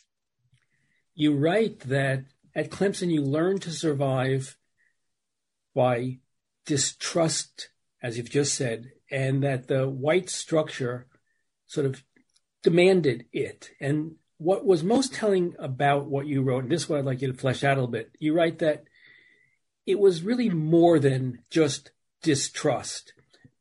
[1.20, 2.24] You write that
[2.56, 4.58] at Clemson, you learn to survive
[5.76, 6.20] by
[6.66, 11.08] distrust, as you've just said, and that the white structure
[11.68, 12.06] sort of
[12.64, 13.72] demanded it.
[13.82, 17.22] And what was most telling about what you wrote, and this is what I'd like
[17.22, 18.86] you to flesh out a little bit, you write that
[19.86, 21.92] it was really more than just
[22.24, 23.12] distrust,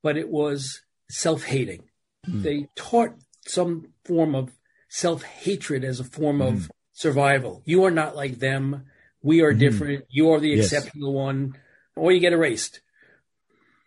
[0.01, 1.89] but it was self hating.
[2.25, 2.43] Mm.
[2.45, 4.53] They taught some form of
[4.89, 6.47] self hatred as a form mm.
[6.47, 6.71] of hmm.
[6.99, 7.63] Survival.
[7.65, 8.87] You are not like them.
[9.23, 9.59] We are mm.
[9.59, 10.05] different.
[10.11, 10.73] You are the yes.
[10.73, 11.57] exceptional one
[11.95, 12.81] or you get erased.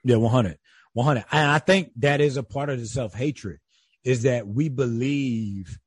[0.03, 0.57] Yeah, 100.
[0.93, 1.25] 100.
[1.31, 3.59] And I think that is a part of the self hatred
[4.03, 5.77] is that we believe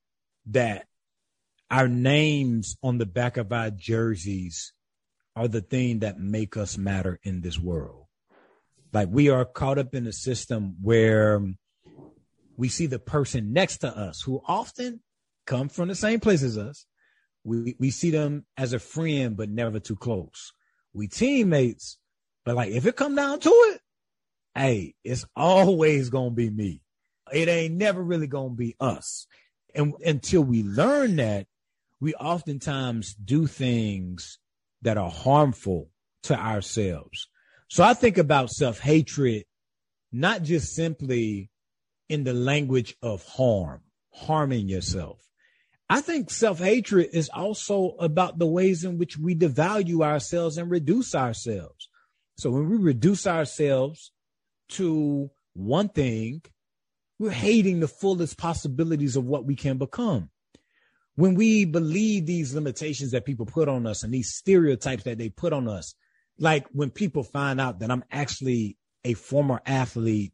[0.46, 0.86] that
[1.70, 4.72] our names on the back of our jerseys
[5.34, 8.04] are the thing that make us matter in this world.
[8.92, 11.40] Like we are caught up in a system where
[12.56, 15.00] we see the person next to us who often
[15.46, 16.86] come from the same place as us.
[17.44, 20.52] We, we see them as a friend, but never too close.
[20.92, 21.98] We teammates,
[22.44, 23.80] but like, if it come down to it,
[24.54, 26.80] hey, it's always gonna be me.
[27.32, 29.26] It ain't never really gonna be us.
[29.74, 31.46] And until we learn that,
[32.00, 34.38] we oftentimes do things
[34.82, 35.90] that are harmful
[36.24, 37.28] to ourselves.
[37.68, 39.44] So I think about self hatred,
[40.12, 41.50] not just simply
[42.08, 45.18] in the language of harm, harming yourself.
[45.88, 50.70] I think self hatred is also about the ways in which we devalue ourselves and
[50.70, 51.88] reduce ourselves.
[52.36, 54.10] So when we reduce ourselves
[54.70, 56.42] to one thing,
[57.18, 60.30] we're hating the fullest possibilities of what we can become.
[61.16, 65.28] When we believe these limitations that people put on us and these stereotypes that they
[65.28, 65.94] put on us,
[66.38, 70.32] like when people find out that I'm actually a former athlete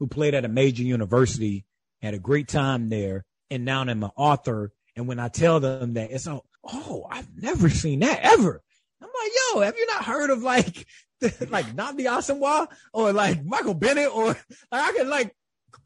[0.00, 1.64] who played at a major university,
[2.02, 4.72] had a great time there, and now I'm an author.
[4.96, 8.62] And when I tell them that, it's all, oh, I've never seen that ever.
[9.02, 10.86] I'm like, yo, have you not heard of like
[11.20, 14.36] like Nnamdi Asomugha or like Michael Bennett or like
[14.72, 15.34] I can like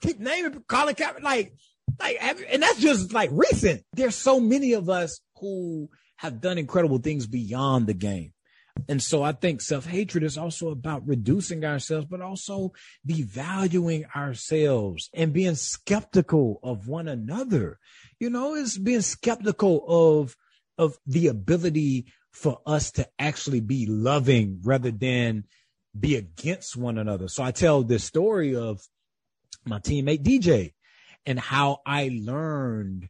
[0.01, 1.55] keep naming Colin Kaepernick, like
[1.99, 2.19] like
[2.49, 3.83] and that's just like recent.
[3.93, 8.33] There's so many of us who have done incredible things beyond the game.
[8.91, 12.73] And so I think self hatred is also about reducing ourselves, but also
[13.09, 17.79] devaluing ourselves and being skeptical of one another.
[18.19, 20.37] You know, it's being skeptical of,
[20.77, 25.45] of the ability for us to actually be loving rather than
[25.99, 27.29] be against one another.
[27.29, 28.81] So I tell this story of
[29.65, 30.73] my teammate DJ
[31.25, 33.09] and how I learned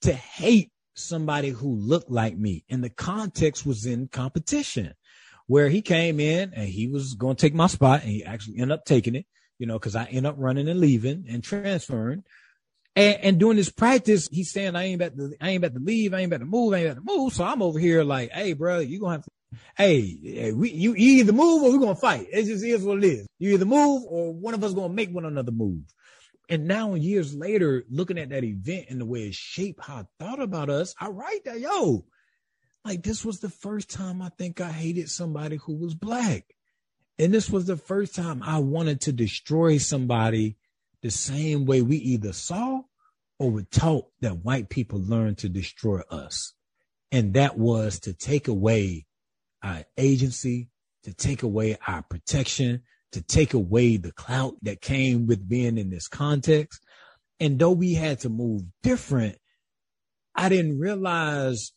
[0.00, 2.64] to hate somebody who looked like me.
[2.68, 4.94] And the context was in competition
[5.46, 8.58] where he came in and he was going to take my spot and he actually
[8.58, 9.26] ended up taking it,
[9.58, 12.24] you know, cause I ended up running and leaving and transferring.
[12.96, 15.84] And, and doing this practice, he's saying, I ain't about to, I ain't about to
[15.84, 16.14] leave.
[16.14, 16.72] I ain't about to move.
[16.72, 17.32] I ain't about to move.
[17.32, 19.30] So I'm over here like, Hey, bro, you gonna have to,
[19.76, 22.28] Hey, we, you, you either move or we're going to fight.
[22.32, 23.26] It just is what it is.
[23.38, 25.82] You either move or one of us going to make one another move.
[26.48, 30.04] And now years later, looking at that event and the way it shaped how I
[30.18, 32.04] thought about us, I write that, yo,
[32.84, 36.54] like this was the first time I think I hated somebody who was black.
[37.18, 40.56] And this was the first time I wanted to destroy somebody
[41.02, 42.82] the same way we either saw
[43.38, 46.52] or were taught that white people learned to destroy us.
[47.10, 49.06] And that was to take away
[49.62, 50.68] our agency,
[51.04, 52.82] to take away our protection,
[53.12, 56.82] to take away the clout that came with being in this context.
[57.38, 59.38] And though we had to move different,
[60.34, 61.72] I didn't realize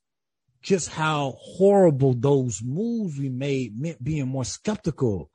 [0.67, 5.31] just how horrible those moves we made meant being more skeptical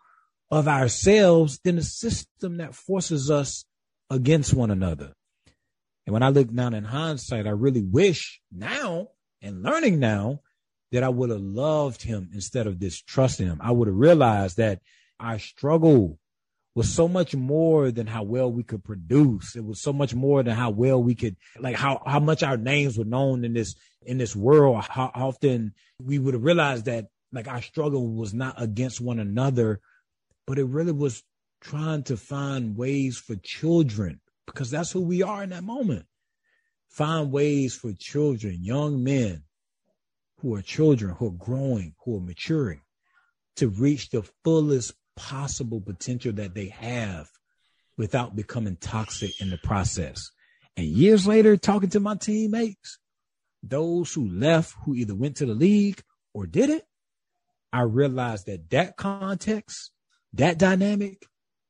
[0.51, 3.65] of ourselves than a system that forces us
[4.11, 5.15] against one another.
[6.07, 9.09] And when I look down in hindsight, I really wish now
[9.41, 10.41] and learning now
[10.91, 13.59] that I would have loved him instead of distrusting him.
[13.63, 14.83] I would have realized that
[15.19, 16.19] our struggle
[16.75, 19.57] was so much more than how well we could produce.
[19.57, 22.57] It was so much more than how well we could, like how, how much our
[22.57, 24.85] names were known in this, in this world.
[24.89, 29.81] How often we would have realized that like our struggle was not against one another,
[30.47, 31.23] but it really was
[31.61, 36.07] trying to find ways for children because that's who we are in that moment.
[36.89, 39.45] Find ways for children, young men
[40.41, 42.83] who are children, who are growing, who are maturing
[43.57, 47.29] to reach the fullest possible potential that they have
[47.97, 50.31] without becoming toxic in the process.
[50.77, 52.99] And years later, talking to my teammates,
[53.63, 56.03] those who left, who either went to the league
[56.33, 56.85] or did it,
[57.73, 59.93] I realized that that context,
[60.35, 61.27] that dynamic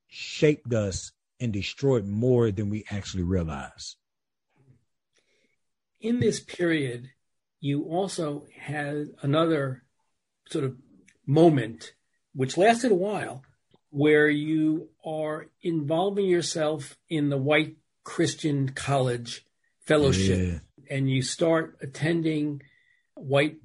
[0.08, 3.96] shaped us and destroyed more than we actually realized.
[6.00, 7.10] In this period,
[7.60, 9.84] you also had another
[10.48, 10.76] sort of
[11.26, 11.94] moment
[12.34, 13.42] which lasted a while,
[13.90, 19.44] where you are involving yourself in the white Christian college
[19.86, 20.96] fellowship yeah.
[20.96, 22.62] and you start attending
[23.14, 23.56] white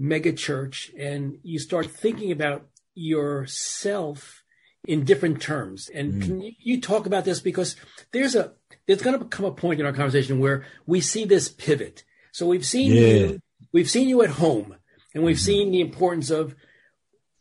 [0.00, 4.42] megachurch and you start thinking about yourself
[4.86, 5.88] in different terms.
[5.92, 6.22] And mm.
[6.22, 7.76] can you, you talk about this because
[8.12, 8.52] there's a
[8.86, 12.04] there's going to come a point in our conversation where we see this pivot.
[12.32, 13.00] So we've seen yeah.
[13.00, 13.40] you
[13.72, 14.76] we've seen you at home
[15.14, 15.44] and we've mm-hmm.
[15.44, 16.54] seen the importance of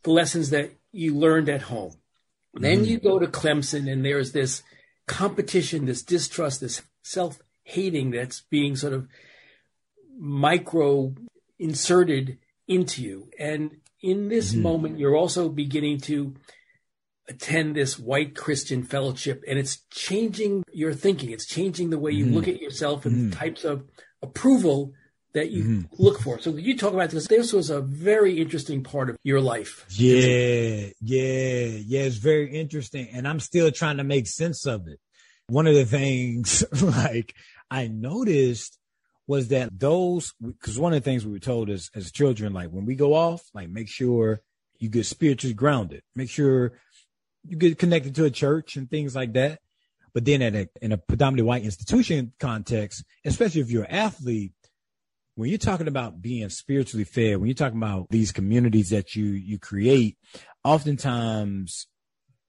[0.03, 1.93] the lessons that you learned at home.
[2.53, 2.85] Then mm-hmm.
[2.85, 4.61] you go to Clemson and there's this
[5.07, 9.07] competition, this distrust, this self hating that's being sort of
[10.17, 11.13] micro
[11.57, 12.37] inserted
[12.67, 13.29] into you.
[13.39, 14.61] And in this mm-hmm.
[14.61, 16.35] moment, you're also beginning to
[17.29, 21.31] attend this white Christian fellowship and it's changing your thinking.
[21.31, 22.35] It's changing the way you mm-hmm.
[22.35, 23.39] look at yourself and the mm-hmm.
[23.39, 23.85] types of
[24.21, 24.93] approval
[25.33, 26.03] that you mm-hmm.
[26.03, 26.39] look for.
[26.39, 27.27] So you talk about this.
[27.27, 29.85] This was a very interesting part of your life.
[29.89, 32.01] Yeah, yeah, yeah.
[32.01, 34.99] It's very interesting, and I'm still trying to make sense of it.
[35.47, 37.33] One of the things, like
[37.69, 38.77] I noticed,
[39.27, 42.69] was that those because one of the things we were told as as children, like
[42.69, 44.41] when we go off, like make sure
[44.79, 46.73] you get spiritually grounded, make sure
[47.45, 49.59] you get connected to a church and things like that.
[50.13, 54.53] But then at a, in a predominantly white institution context, especially if you're an athlete,
[55.35, 59.25] when you're talking about being spiritually fed, when you're talking about these communities that you
[59.25, 60.17] you create,
[60.63, 61.87] oftentimes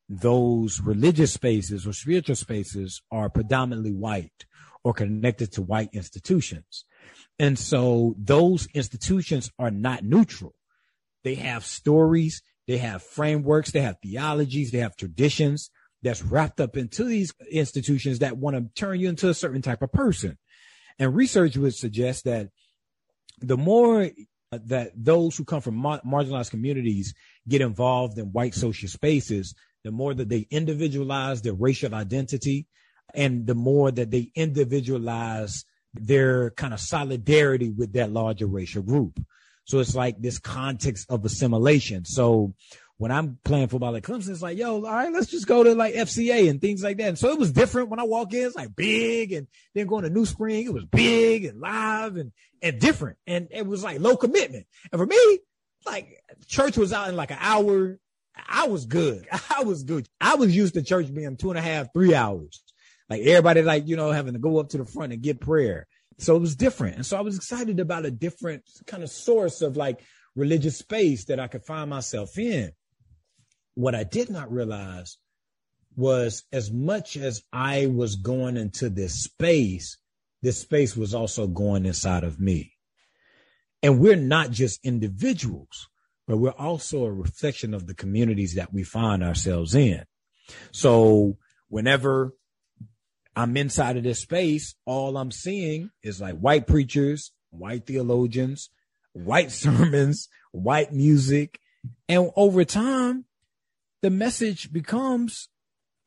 [0.09, 4.45] those religious spaces or spiritual spaces are predominantly white
[4.83, 6.85] or connected to white institutions.
[7.39, 10.55] And so those institutions are not neutral.
[11.25, 15.71] They have stories, they have frameworks, they have theologies, they have traditions
[16.03, 19.81] that's wrapped up into these institutions that want to turn you into a certain type
[19.81, 20.37] of person.
[20.99, 22.51] And research would suggest that
[23.41, 24.11] the more
[24.53, 27.15] uh, that those who come from mar- marginalized communities
[27.49, 32.67] get involved in white social spaces, the more that they individualize their racial identity
[33.15, 39.21] and the more that they individualize their kind of solidarity with that larger racial group.
[39.65, 42.05] So it's like this context of assimilation.
[42.05, 42.55] So
[42.99, 45.75] when I'm playing football at Clemson, it's like, yo, all right, let's just go to
[45.75, 47.09] like FCA and things like that.
[47.09, 50.05] And so it was different when I walk in, it's like big and then going
[50.05, 52.33] to New Spring, it was big and live and,
[52.63, 53.19] and different.
[53.27, 54.67] And it was like low commitment.
[54.93, 55.39] And for me,
[55.85, 57.99] like church was out in like an hour.
[58.49, 59.27] I was good.
[59.51, 60.09] I was good.
[60.21, 62.63] I was used to church being two and a half, three hours.
[63.11, 65.87] Like everybody like, you know, having to go up to the front and get prayer.
[66.19, 66.97] So it was different.
[66.97, 70.01] And so I was excited about a different kind of source of like
[70.37, 72.71] religious space that I could find myself in.
[73.75, 75.19] What I did not realize
[75.97, 79.99] was as much as I was going into this space,
[80.43, 82.73] this space was also going inside of me.
[83.83, 85.89] And we're not just individuals,
[86.27, 90.05] but we're also a reflection of the communities that we find ourselves in.
[90.73, 91.37] So
[91.69, 92.33] whenever
[93.37, 98.71] I'm inside of this space, all I'm seeing is like white preachers, white theologians,
[99.13, 101.59] white sermons, white music.
[102.09, 103.27] And over time,
[104.05, 105.49] the message becomes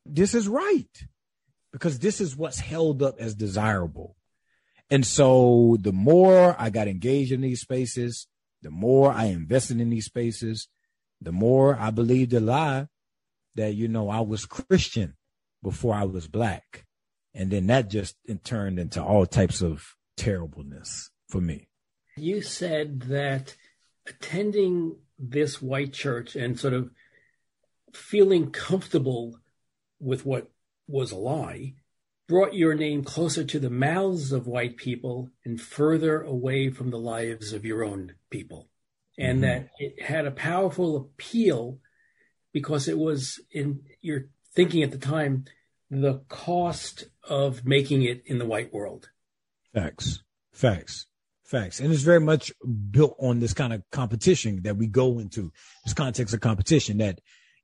[0.06, 1.02] this is right
[1.72, 4.14] because this is what's held up as desirable.
[4.88, 8.28] And so the more I got engaged in these spaces,
[8.62, 10.68] the more I invested in these spaces,
[11.20, 12.86] the more I believed the lie
[13.56, 15.16] that, you know, I was Christian
[15.60, 16.86] before I was black.
[17.34, 21.66] And then that just turned into all types of terribleness for me.
[22.16, 23.56] You said that
[24.06, 26.90] attending this white church and sort of
[27.94, 29.38] feeling comfortable
[30.00, 30.50] with what
[30.86, 31.74] was a lie
[32.28, 36.98] brought your name closer to the mouths of white people and further away from the
[36.98, 38.68] lives of your own people.
[39.16, 39.64] And mm-hmm.
[39.64, 41.78] that it had a powerful appeal
[42.52, 45.46] because it was in your thinking at the time
[45.90, 49.08] the cost of making it in the white world.
[49.74, 50.22] Facts.
[50.52, 51.06] Facts.
[51.44, 51.80] Facts.
[51.80, 52.52] And it's very much
[52.90, 55.50] built on this kind of competition that we go into,
[55.84, 57.20] this context of competition that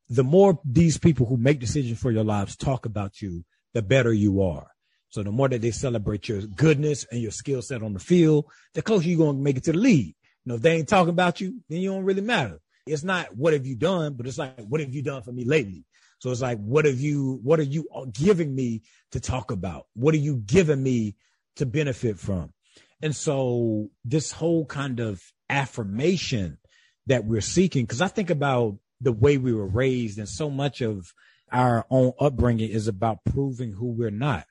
[0.08, 4.12] the more these people who make decisions for your lives talk about you, the better
[4.12, 4.68] you are.
[5.08, 8.46] So the more that they celebrate your goodness and your skill set on the field,
[8.74, 10.14] the closer you're going to make it to the league.
[10.44, 12.60] You know, if they ain't talking about you, then you don't really matter.
[12.86, 15.44] It's not what have you done, but it's like, what have you done for me
[15.44, 15.84] lately?
[16.18, 18.82] So it's like, what have you, what are you giving me
[19.12, 19.86] to talk about?
[19.94, 21.16] What are you giving me
[21.56, 22.52] to benefit from?
[23.00, 26.58] And so this whole kind of affirmation
[27.06, 30.80] that we're seeking, because I think about the way we were raised and so much
[30.80, 31.12] of
[31.52, 34.46] our own upbringing is about proving who we're not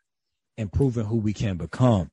[0.57, 2.09] and proving who we can become.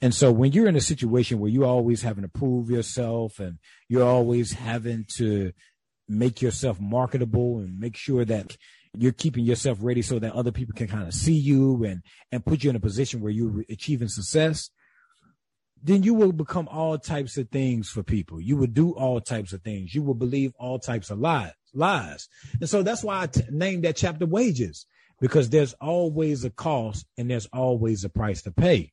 [0.00, 3.58] And so when you're in a situation where you're always having to prove yourself and
[3.88, 5.52] you're always having to
[6.08, 8.56] make yourself marketable and make sure that
[8.96, 12.02] you're keeping yourself ready so that other people can kind of see you and
[12.32, 14.70] and put you in a position where you're achieving success
[15.82, 18.40] then you will become all types of things for people.
[18.40, 19.94] You will do all types of things.
[19.94, 22.28] You will believe all types of lies lies
[22.60, 24.86] and so that's why I t- named that chapter wages
[25.20, 28.92] because there's always a cost and there's always a price to pay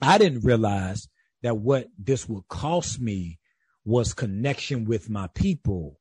[0.00, 1.08] i didn't realize
[1.42, 3.38] that what this would cost me
[3.84, 5.98] was connection with my people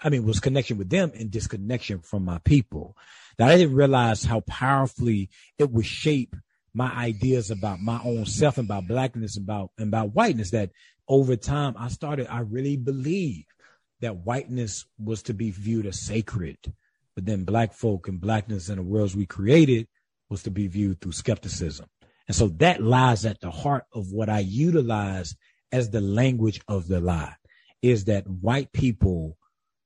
[0.00, 2.96] I mean, was connection with them and disconnection from my people.
[3.38, 6.36] That I didn't realize how powerfully it would shape
[6.74, 10.50] my ideas about my own self and about blackness, about and about whiteness.
[10.50, 10.70] That
[11.08, 12.26] over time, I started.
[12.28, 13.46] I really believed
[14.00, 16.58] that whiteness was to be viewed as sacred,
[17.14, 19.88] but then black folk and blackness in the worlds we created
[20.28, 21.86] was to be viewed through skepticism.
[22.28, 25.36] And so that lies at the heart of what I utilize
[25.72, 27.36] as the language of the lie
[27.82, 29.36] is that white people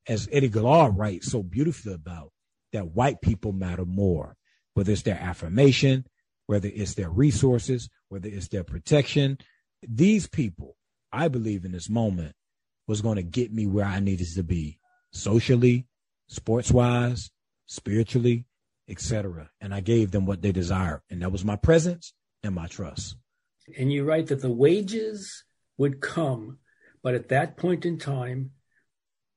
[0.08, 2.32] as Eddie Glaude writes so beautifully about,
[2.72, 4.36] that white people matter more,
[4.74, 6.04] whether it's their affirmation,
[6.46, 9.38] whether it's their resources, whether it's their protection.
[9.86, 10.76] These people,
[11.12, 12.34] I believe in this moment,
[12.90, 14.80] was going to get me where I needed to be
[15.12, 15.86] socially,
[16.26, 17.30] sports wise,
[17.66, 18.46] spiritually,
[18.88, 19.48] etc.
[19.60, 21.02] And I gave them what they desired.
[21.08, 22.12] And that was my presence
[22.42, 23.14] and my trust.
[23.78, 25.44] And you write that the wages
[25.78, 26.58] would come,
[27.00, 28.50] but at that point in time,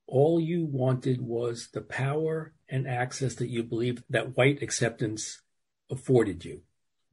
[0.08, 5.40] all you wanted was the power and access that you believed that white acceptance
[5.88, 6.62] afforded you.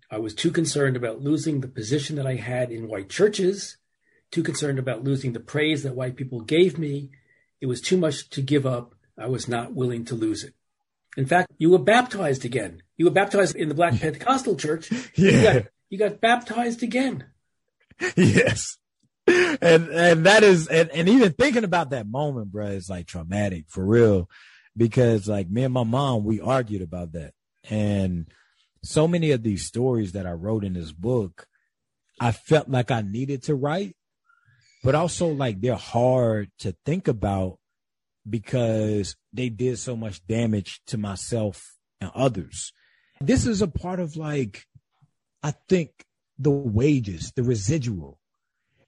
[0.10, 3.78] I was too concerned about losing the position that I had in white churches,
[4.32, 7.10] too concerned about losing the praise that white people gave me.
[7.60, 8.96] It was too much to give up.
[9.18, 10.54] I was not willing to lose it.
[11.18, 12.82] In fact, you were baptized again.
[12.98, 14.90] You were baptized in the Black Pentecostal church.
[15.16, 15.32] Yeah.
[15.32, 17.26] You got, you got baptized again.
[18.16, 18.78] Yes
[19.28, 23.66] and and that is and, and even thinking about that moment, bro, is like traumatic
[23.68, 24.30] for real.
[24.76, 27.34] Because like me and my mom, we argued about that.
[27.70, 28.28] And
[28.84, 31.48] so many of these stories that I wrote in this book,
[32.20, 33.96] I felt like I needed to write,
[34.84, 37.60] but also like they're hard to think about
[38.30, 42.74] because they did so much damage to myself and others.
[43.20, 44.66] This is a part of like,
[45.44, 45.92] I think
[46.38, 48.20] the wages, the residual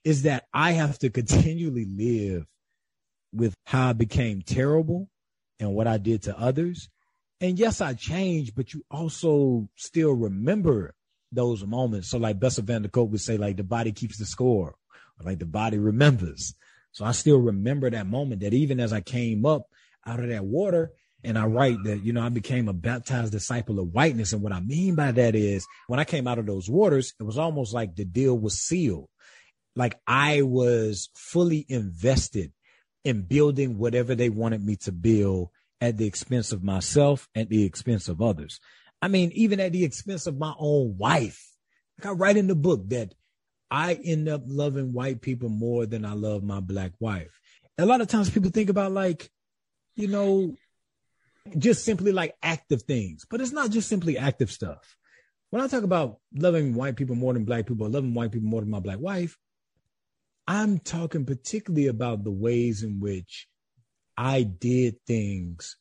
[0.04, 2.46] is that I have to continually live
[3.32, 5.10] with how I became terrible
[5.60, 6.90] and what I did to others.
[7.40, 10.94] And yes, I changed, but you also still remember
[11.32, 12.10] those moments.
[12.10, 14.76] So like Bessel van der Kolk would say, like the body keeps the score,
[15.22, 16.56] like the body remembers.
[16.92, 19.68] So I still remember that moment that even as I came up
[20.06, 20.92] out of that water,
[21.26, 24.34] and I write that, you know, I became a baptized disciple of whiteness.
[24.34, 27.24] And what I mean by that is when I came out of those waters, it
[27.24, 29.08] was almost like the deal was sealed
[29.76, 32.52] like I was fully invested
[33.04, 35.50] in building whatever they wanted me to build
[35.82, 38.60] at the expense of myself, at the expense of others.
[39.02, 41.50] I mean, even at the expense of my own wife.
[42.00, 43.14] Like I write in the book that
[43.74, 47.40] I end up loving white people more than I love my black wife.
[47.80, 49.32] A lot of times people think about like,
[49.96, 50.56] you know,
[51.58, 54.96] just simply like active things, but it's not just simply active stuff.
[55.50, 58.62] When I talk about loving white people more than black people, loving white people more
[58.62, 59.40] than my black wife,
[60.48, 63.48] I'm talking particularly about the ways in which
[64.16, 65.78] I did things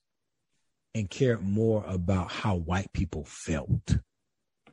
[0.95, 3.99] and cared more about how white people felt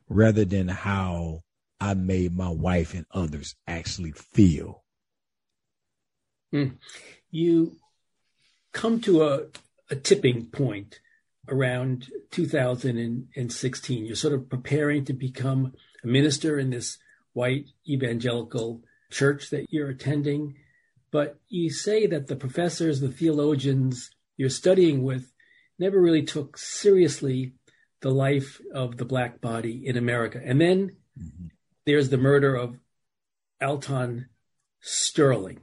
[0.08, 1.42] rather than how
[1.80, 4.84] I made my wife and others actually feel.
[6.54, 6.78] Mm.
[7.32, 7.78] You
[8.74, 9.46] come to a,
[9.90, 11.00] a tipping point
[11.48, 14.06] around 2016.
[14.06, 15.74] You're sort of preparing to become
[16.04, 16.98] a minister in this
[17.34, 20.56] white evangelical church that you're attending.
[21.12, 25.32] But you say that the professors, the theologians you're studying with
[25.78, 27.54] never really took seriously
[28.02, 30.40] the life of the black body in America.
[30.44, 31.48] And then mm-hmm.
[31.90, 32.78] There's the murder of
[33.60, 34.30] Alton
[34.80, 35.60] Sterling.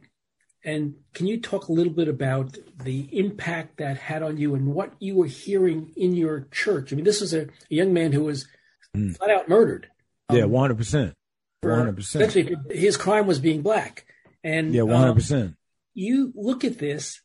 [0.64, 4.66] And can you talk a little bit about the impact that had on you and
[4.74, 6.92] what you were hearing in your church?
[6.92, 8.48] I mean, this was a, a young man who was
[8.96, 9.16] mm.
[9.16, 9.88] flat out murdered.
[10.32, 11.14] Yeah, um, one hundred percent.
[11.60, 12.32] One hundred percent.
[12.72, 14.04] His crime was being black,
[14.42, 15.44] and yeah, one hundred percent.
[15.50, 15.56] Um,
[15.94, 17.20] you look at this,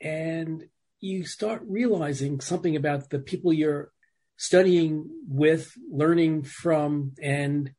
[0.00, 0.64] and
[1.00, 3.90] you start realizing something about the people you're
[4.38, 7.72] studying with, learning from, and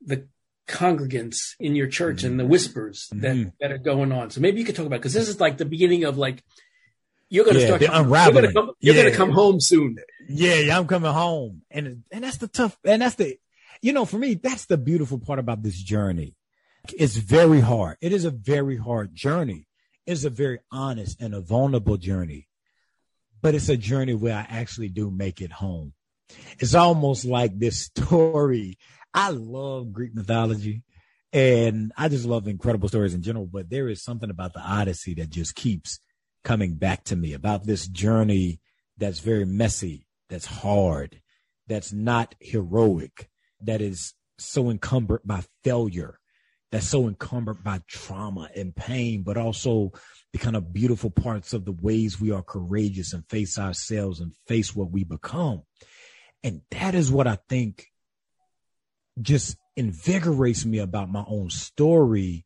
[0.00, 0.26] the
[0.68, 2.52] congregants in your church and the mm-hmm.
[2.52, 3.48] whispers that, mm-hmm.
[3.60, 4.30] that are going on.
[4.30, 6.42] So maybe you could talk about because this is like the beginning of like
[7.28, 8.44] you're going to yeah, start unraveling.
[8.80, 9.16] You're, going to, yeah.
[9.16, 9.96] come home soon.
[10.28, 13.38] Yeah, yeah, I'm coming home, and and that's the tough, and that's the,
[13.80, 16.34] you know, for me, that's the beautiful part about this journey.
[16.92, 17.98] It's very hard.
[18.00, 19.68] It is a very hard journey.
[20.06, 22.48] It's a very honest and a vulnerable journey,
[23.40, 25.92] but it's a journey where I actually do make it home.
[26.58, 28.78] It's almost like this story
[29.12, 30.82] I love Greek mythology
[31.32, 35.14] and I just love incredible stories in general, but there is something about the Odyssey
[35.14, 36.00] that just keeps
[36.42, 38.60] coming back to me about this journey
[38.96, 41.20] that's very messy, that's hard,
[41.68, 43.28] that's not heroic,
[43.60, 46.18] that is so encumbered by failure,
[46.72, 49.92] that's so encumbered by trauma and pain, but also
[50.32, 54.34] the kind of beautiful parts of the ways we are courageous and face ourselves and
[54.46, 55.62] face what we become.
[56.42, 57.89] And that is what I think
[59.22, 62.44] just invigorates me about my own story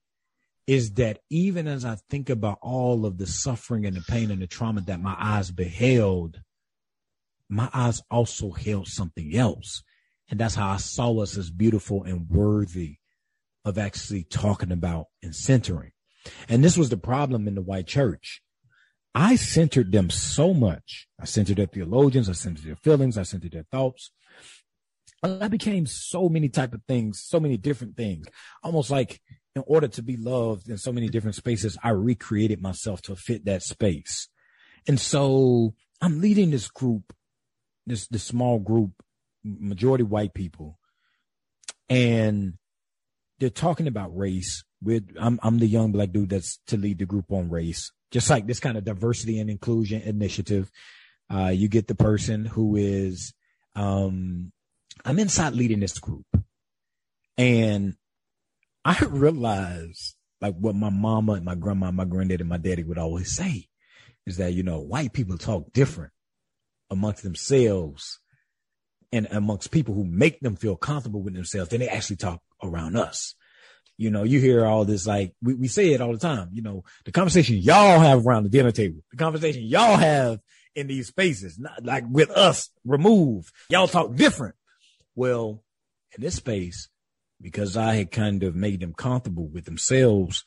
[0.66, 4.40] is that even as I think about all of the suffering and the pain and
[4.40, 6.40] the trauma that my eyes beheld,
[7.50, 9.82] my eyes also held something else.
[10.30, 12.96] And that's how I saw us as beautiful and worthy
[13.64, 15.92] of actually talking about and centering.
[16.48, 18.42] And this was the problem in the white church.
[19.14, 21.06] I centered them so much.
[21.20, 22.28] I centered their theologians.
[22.28, 23.18] I centered their feelings.
[23.18, 24.10] I centered their thoughts.
[25.24, 28.26] I became so many type of things, so many different things,
[28.62, 29.20] almost like
[29.56, 33.44] in order to be loved in so many different spaces, I recreated myself to fit
[33.44, 34.28] that space.
[34.86, 37.14] And so I'm leading this group,
[37.86, 38.90] this, this small group,
[39.44, 40.78] majority white people,
[41.88, 42.54] and
[43.38, 44.64] they're talking about race.
[44.82, 48.28] With I'm, I'm the young black dude that's to lead the group on race, just
[48.28, 50.70] like this kind of diversity and inclusion initiative.
[51.32, 53.32] Uh, you get the person who is,
[53.76, 54.52] um,
[55.04, 56.26] I'm inside leading this group
[57.36, 57.94] and
[58.84, 62.98] I realized like what my mama and my grandma, my granddad and my daddy would
[62.98, 63.68] always say
[64.26, 66.12] is that, you know, white people talk different
[66.90, 68.20] amongst themselves
[69.12, 72.96] and amongst people who make them feel comfortable with themselves than they actually talk around
[72.96, 73.34] us.
[73.96, 76.62] You know, you hear all this, like we, we say it all the time, you
[76.62, 80.40] know, the conversation y'all have around the dinner table, the conversation y'all have
[80.74, 83.52] in these spaces, not like with us removed.
[83.70, 84.56] Y'all talk different.
[85.14, 85.62] Well,
[86.16, 86.88] in this space,
[87.40, 90.44] because I had kind of made them comfortable with themselves,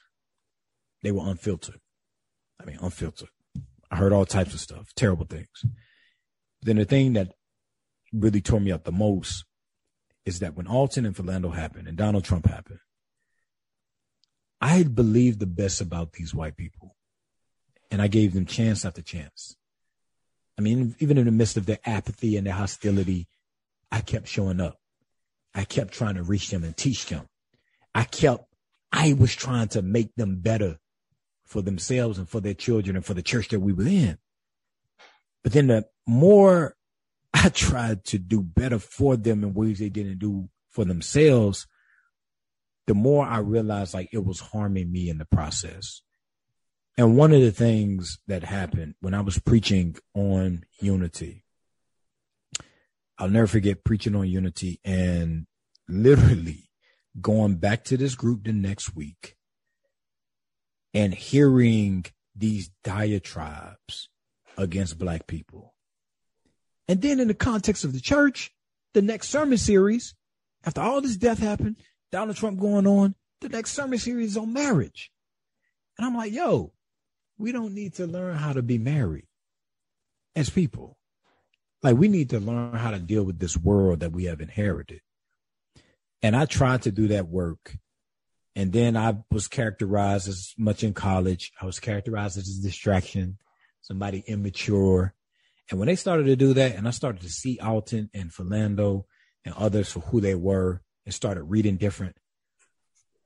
[1.03, 1.79] they were unfiltered.
[2.59, 3.29] I mean, unfiltered.
[3.89, 5.63] I heard all types of stuff, terrible things.
[6.61, 7.33] Then the thing that
[8.11, 9.45] really tore me up the most
[10.25, 12.79] is that when Alton and Philando happened and Donald Trump happened,
[14.59, 16.95] I had believed the best about these white people.
[17.89, 19.55] And I gave them chance after chance.
[20.57, 23.27] I mean, even in the midst of their apathy and their hostility,
[23.91, 24.77] I kept showing up.
[25.53, 27.27] I kept trying to reach them and teach them.
[27.95, 28.45] I kept,
[28.91, 30.77] I was trying to make them better
[31.45, 34.17] for themselves and for their children and for the church that we were in.
[35.43, 36.75] But then the more
[37.33, 41.67] I tried to do better for them in ways they didn't do for themselves,
[42.85, 46.01] the more I realized like it was harming me in the process.
[46.97, 51.43] And one of the things that happened when I was preaching on unity,
[53.17, 55.47] I'll never forget preaching on unity and
[55.87, 56.69] literally
[57.19, 59.35] going back to this group the next week
[60.93, 62.05] and hearing
[62.35, 64.09] these diatribes
[64.57, 65.73] against black people.
[66.87, 68.51] And then in the context of the church,
[68.93, 70.15] the next sermon series,
[70.63, 71.77] after all this death happened,
[72.11, 75.11] Donald Trump going on, the next sermon series is on marriage.
[75.97, 76.73] And I'm like, yo,
[77.37, 79.27] we don't need to learn how to be married
[80.35, 80.96] as people.
[81.83, 85.01] Like we need to learn how to deal with this world that we have inherited.
[86.21, 87.77] And I tried to do that work.
[88.55, 91.51] And then I was characterized as much in college.
[91.61, 93.37] I was characterized as a distraction,
[93.81, 95.13] somebody immature.
[95.69, 99.03] And when they started to do that, and I started to see Alton and Philando
[99.45, 102.17] and others for who they were and started reading different,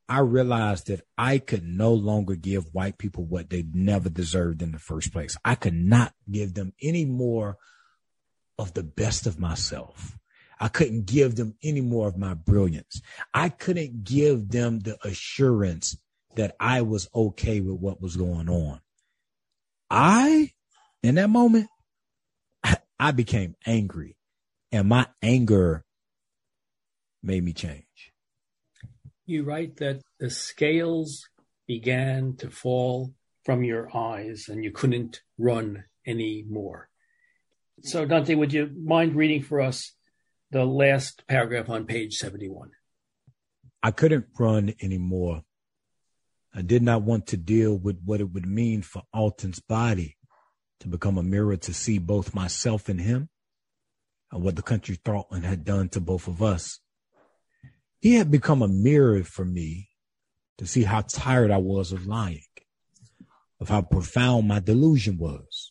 [0.09, 4.73] I realized that I could no longer give white people what they never deserved in
[4.73, 5.37] the first place.
[5.45, 7.57] I could not give them any more
[8.61, 10.17] of the best of myself.
[10.59, 13.01] I couldn't give them any more of my brilliance.
[13.33, 15.97] I couldn't give them the assurance
[16.35, 18.79] that I was okay with what was going on.
[19.89, 20.51] I,
[21.03, 21.67] in that moment,
[22.99, 24.15] I became angry
[24.71, 25.83] and my anger
[27.23, 27.85] made me change
[29.31, 31.29] you write that the scales
[31.67, 33.13] began to fall
[33.45, 36.89] from your eyes and you couldn't run anymore.
[37.83, 39.93] So, Dante, would you mind reading for us
[40.51, 42.69] the last paragraph on page 71?
[43.81, 45.41] I couldn't run anymore.
[46.53, 50.17] I did not want to deal with what it would mean for Alton's body
[50.81, 53.29] to become a mirror to see both myself and him
[54.31, 56.79] and what the country thought and had done to both of us.
[57.99, 59.89] He had become a mirror for me
[60.59, 62.43] to see how tired I was of lying,
[63.59, 65.70] of how profound my delusion was,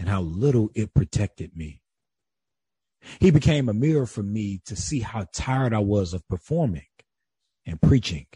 [0.00, 1.82] and how little it protected me.
[3.20, 6.86] He became a mirror for me to see how tired I was of performing
[7.66, 8.26] and preaching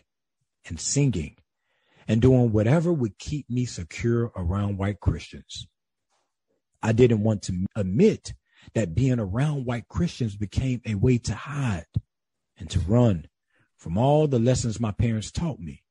[0.68, 1.36] and singing
[2.06, 5.66] and doing whatever would keep me secure around white Christians.
[6.82, 8.34] I didn't want to admit
[8.74, 11.86] that being around white Christians became a way to hide
[12.58, 13.26] and to run
[13.74, 15.82] from all the lessons my parents taught me.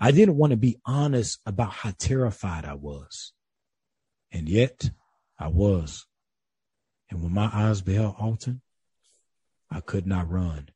[0.00, 3.32] I didn't want to be honest about how terrified I was.
[4.34, 4.90] And yet
[5.38, 6.06] I was.
[7.08, 8.60] And when my eyes beheld Alton,
[9.70, 10.70] I could not run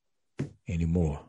[0.68, 1.28] anymore.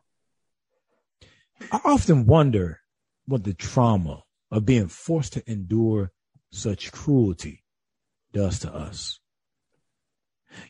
[1.72, 2.82] I often wonder
[3.26, 6.12] what the trauma of being forced to endure
[6.52, 7.64] such cruelty
[8.32, 9.20] does to us.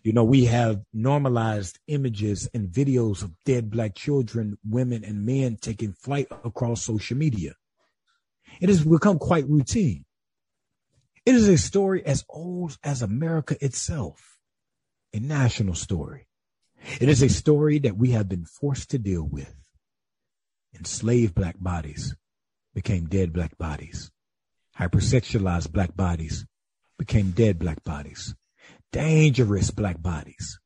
[0.03, 5.57] You know, we have normalized images and videos of dead black children, women, and men
[5.57, 7.53] taking flight across social media.
[8.61, 10.05] It has become quite routine.
[11.25, 14.39] It is a story as old as America itself,
[15.13, 16.27] a national story.
[17.01, 19.53] It is a story that we have been forced to deal with.
[20.73, 22.15] Enslaved black bodies
[22.73, 24.11] became dead black bodies.
[24.77, 26.45] Hypersexualized black bodies
[26.97, 28.33] became dead black bodies.
[28.91, 30.59] Dangerous black bodies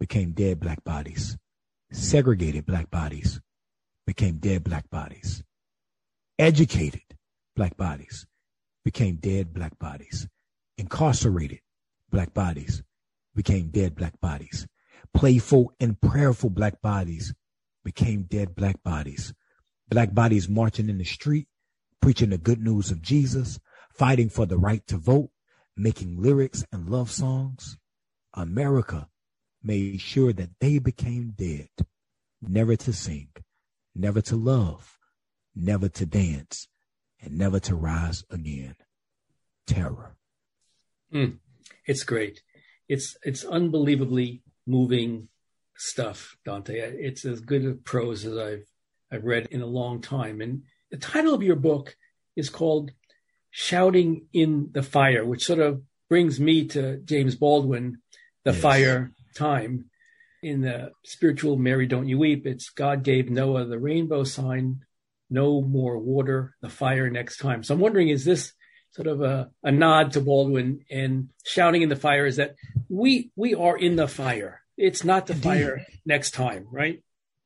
[0.00, 1.36] became dead black bodies.
[1.92, 3.40] Segregated black bodies
[4.06, 5.44] became dead black bodies.
[6.38, 7.02] Educated
[7.54, 8.26] black bodies
[8.84, 10.28] became dead black bodies.
[10.78, 11.60] Incarcerated
[12.10, 12.82] black bodies
[13.34, 14.66] became dead black bodies.
[15.14, 17.34] Playful and prayerful black bodies
[17.84, 19.34] became dead black bodies.
[19.88, 21.48] Black bodies marching in the street,
[22.00, 23.60] preaching the good news of Jesus,
[23.92, 25.30] fighting for the right to vote,
[25.76, 27.76] making lyrics and love songs,
[28.34, 29.08] America
[29.62, 31.68] made sure that they became dead,
[32.40, 33.28] never to sing,
[33.94, 34.98] never to love,
[35.54, 36.68] never to dance,
[37.22, 38.76] and never to rise again.
[39.66, 40.16] Terror.
[41.14, 41.38] Mm,
[41.86, 42.42] it's great.
[42.88, 45.28] It's it's unbelievably moving
[45.76, 46.78] stuff, Dante.
[46.78, 48.66] It's as good a prose as I've
[49.10, 50.40] I've read in a long time.
[50.40, 51.96] And the title of your book
[52.36, 52.90] is called
[53.50, 57.98] shouting in the fire, which sort of brings me to James Baldwin,
[58.44, 58.60] the yes.
[58.60, 59.86] fire time.
[60.42, 64.80] In the spiritual Mary Don't You Weep, it's God gave Noah the rainbow sign,
[65.32, 67.62] no more water, the fire next time.
[67.62, 68.52] So I'm wondering, is this
[68.92, 72.54] sort of a, a nod to Baldwin and shouting in the fire is that
[72.88, 74.60] we we are in the fire.
[74.76, 75.48] It's not the indeed.
[75.48, 77.02] fire next time, right?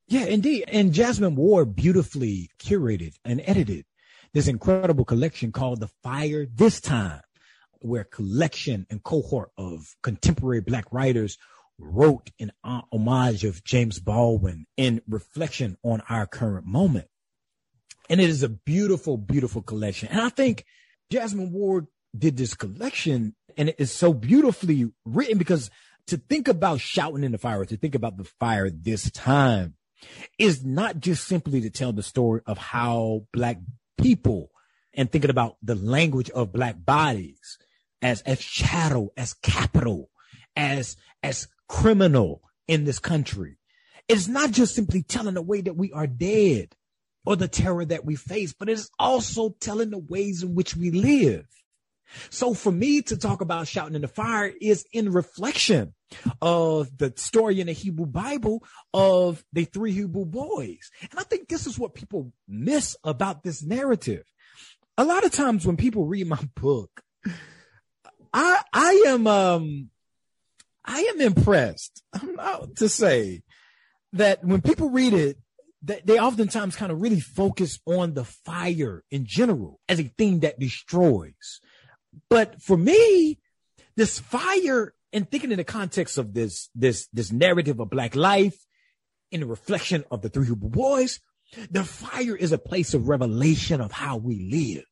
[0.09, 0.65] Yeah, indeed.
[0.69, 3.85] And Jesmyn Ward beautifully curated and edited
[4.33, 7.23] this incredible collection called The Fire This Time,
[7.81, 11.39] where collection and cohort of contemporary black writers
[11.79, 17.09] wrote in homage of James Baldwin in reflection on our current moment.
[18.09, 20.09] And it is a beautiful, beautiful collection.
[20.09, 20.65] And I think
[21.13, 21.87] Jesmyn Ward
[22.17, 25.71] did this collection and it is so beautifully written because
[26.09, 29.75] to think about shouting in the fire, to think about the fire this time
[30.39, 33.59] is not just simply to tell the story of how black
[33.99, 34.51] people
[34.95, 37.59] and thinking about the language of black bodies
[38.03, 40.11] as, as shadow, as capital,
[40.55, 43.59] as, as criminal in this country.
[44.09, 46.75] It's not just simply telling the way that we are dead
[47.27, 50.91] or the terror that we face, but it's also telling the ways in which we
[50.91, 51.47] live.
[52.31, 55.93] So for me to talk about shouting in the fire is in reflection
[56.41, 58.63] of the story in the Hebrew Bible
[58.95, 60.91] of the three Hebrew boys.
[61.11, 64.23] And I think this is what people miss about this narrative.
[64.97, 66.91] A lot of times when people read my book,
[68.33, 69.91] I I am um
[70.85, 72.03] I am impressed.
[72.13, 73.43] I'm not to say
[74.13, 75.39] that when people read it,
[75.87, 80.41] that they oftentimes kind of really focus on the fire in general as a thing
[80.41, 81.61] that destroys.
[82.29, 83.39] But for me,
[83.97, 88.67] this fire and thinking in the context of this, this, this narrative of black life
[89.31, 91.21] in the reflection of the three Hebrew boys,
[91.71, 94.85] the fire is a place of revelation of how we live.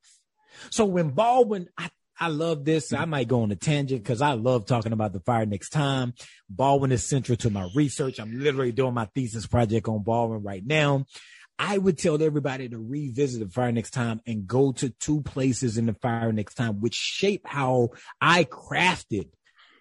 [0.71, 2.93] So when Baldwin, I, I love this.
[2.93, 6.15] I might go on a tangent because I love talking about the fire next time.
[6.49, 8.21] Baldwin is central to my research.
[8.21, 11.07] I'm literally doing my thesis project on Baldwin right now.
[11.59, 15.79] I would tell everybody to revisit the fire next time and go to two places
[15.79, 17.91] in the fire next time, which shape how
[18.21, 19.29] I crafted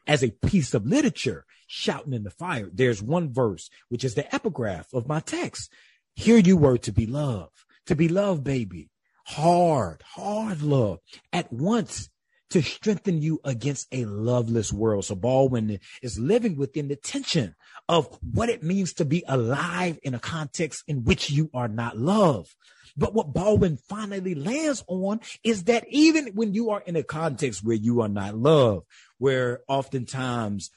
[0.05, 2.69] as a piece of literature, shouting in the fire.
[2.71, 5.71] There's one verse, which is the epigraph of my text.
[6.15, 8.89] Here you were to be loved, to be loved, baby.
[9.25, 10.99] Hard, hard love
[11.31, 12.09] at once
[12.53, 15.05] to strengthen you against a loveless world.
[15.05, 17.55] So Baldwin is living within the tension
[17.89, 21.97] of what it means to be alive in a context in which you are not
[21.97, 22.53] loved.
[22.95, 27.63] But what Baldwin finally lands on is that even when you are in a context
[27.63, 28.85] where you are not loved,
[29.17, 30.69] where oftentimes,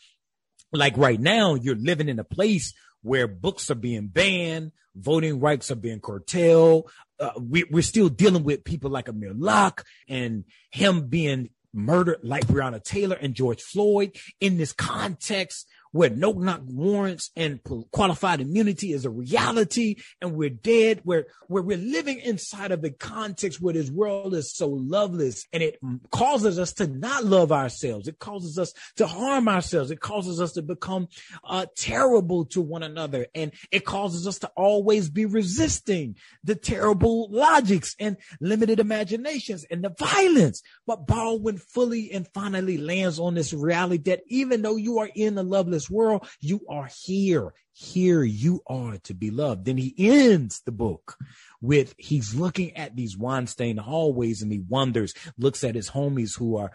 [0.73, 2.73] like right now, you're living in a place
[3.03, 6.91] where books are being banned, voting rights are being curtailed.
[7.21, 12.47] Uh, we, are still dealing with people like Amir Locke and him being murdered like
[12.47, 18.93] Breonna Taylor and George Floyd in this context where no knock warrants and qualified immunity
[18.93, 23.73] is a reality and we're dead, where, where we're living inside of a context where
[23.73, 25.79] this world is so loveless and it
[26.11, 28.09] causes us to not love ourselves.
[28.09, 29.91] It causes us to harm ourselves.
[29.91, 31.09] It causes us to become
[31.43, 33.27] uh, terrible to one another.
[33.35, 39.83] And it causes us to always be resisting the terrible logics and limited imaginations and
[39.83, 40.63] the violence.
[40.87, 45.39] But Baldwin fully and finally lands on this reality that even though you are in
[45.39, 46.27] a loveless this world.
[46.41, 47.55] You are here.
[47.73, 49.67] Here you are to be loved.
[49.67, 51.17] Then he ends the book
[51.61, 56.57] with he's looking at these wine-stained hallways and he wonders, looks at his homies who
[56.57, 56.73] are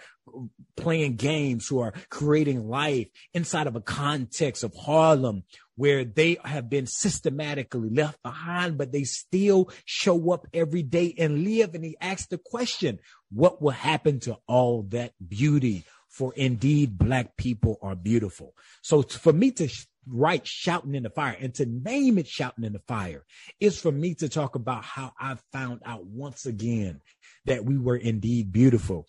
[0.78, 5.44] playing games, who are creating life inside of a context of Harlem
[5.76, 11.44] where they have been systematically left behind, but they still show up every day and
[11.44, 11.74] live.
[11.74, 13.00] And he asks the question,
[13.32, 15.86] what will happen to all that beauty?
[16.12, 18.54] For indeed black people are beautiful.
[18.84, 19.70] So for me to
[20.08, 23.24] write shouting in the fire and to name it shouting in the fire
[23.60, 27.02] is for me to talk about how I found out once again
[27.46, 29.08] that we were indeed beautiful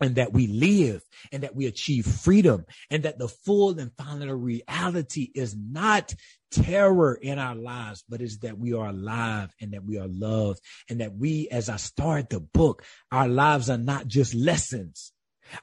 [0.00, 1.02] and that we live
[1.32, 6.14] and that we achieve freedom and that the full and final reality is not
[6.50, 10.60] terror in our lives, but is that we are alive and that we are loved
[10.88, 15.12] and that we, as I start the book, our lives are not just lessons,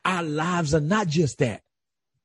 [0.04, 1.62] our lives are not just that,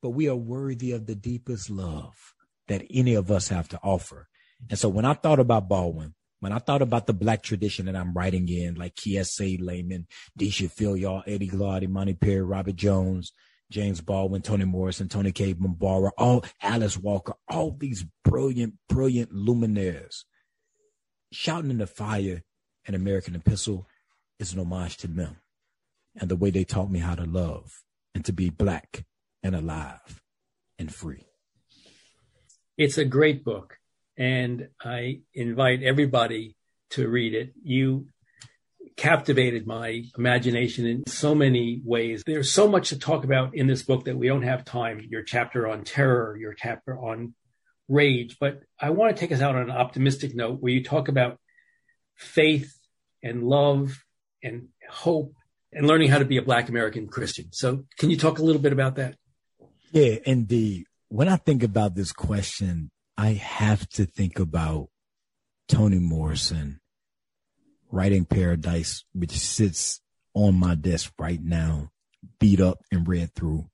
[0.03, 2.35] but we are worthy of the deepest love
[2.69, 4.29] that any of us have to offer.
[4.69, 7.97] And so when I thought about Baldwin, when I thought about the black tradition that
[7.97, 10.07] I'm writing in, like Laymon,
[10.39, 13.33] Deesha Philyaw, Eddie Glaude, Imani Perry, Robert Jones,
[13.71, 20.25] James Baldwin, Toni Morrison, Toni Cade Bambara, all Alice Walker, all these brilliant, brilliant luminaires.
[21.31, 22.43] Shouting in the Fire,
[22.87, 23.87] an American epistle,
[24.39, 25.37] is an homage to them
[26.21, 27.83] and the way they taught me how to love
[28.14, 29.05] and to be black
[29.43, 30.23] and alive
[30.79, 31.27] and free.
[32.77, 33.77] It's a great book,
[34.16, 36.57] and I invite everybody
[36.91, 37.53] to read it.
[37.62, 38.07] You
[38.97, 42.23] captivated my imagination in so many ways.
[42.27, 45.01] There's so much to talk about in this book that we don't have time.
[45.09, 47.35] Your chapter on terror, your chapter on
[47.89, 51.09] rage, but I want to take us out on an optimistic note where you talk
[51.09, 51.39] about
[52.16, 52.73] faith
[53.23, 54.05] and love
[54.43, 55.35] and hope
[55.73, 57.47] and learning how to be a Black American Christian.
[57.53, 59.16] So, can you talk a little bit about that?
[59.93, 60.85] Yeah, indeed.
[61.09, 64.89] When I think about this question, I have to think about
[65.68, 66.81] Toni Morrison
[67.91, 70.01] writing Paradise, which sits
[70.35, 71.91] on my desk right now,
[72.39, 73.68] beat up and read through.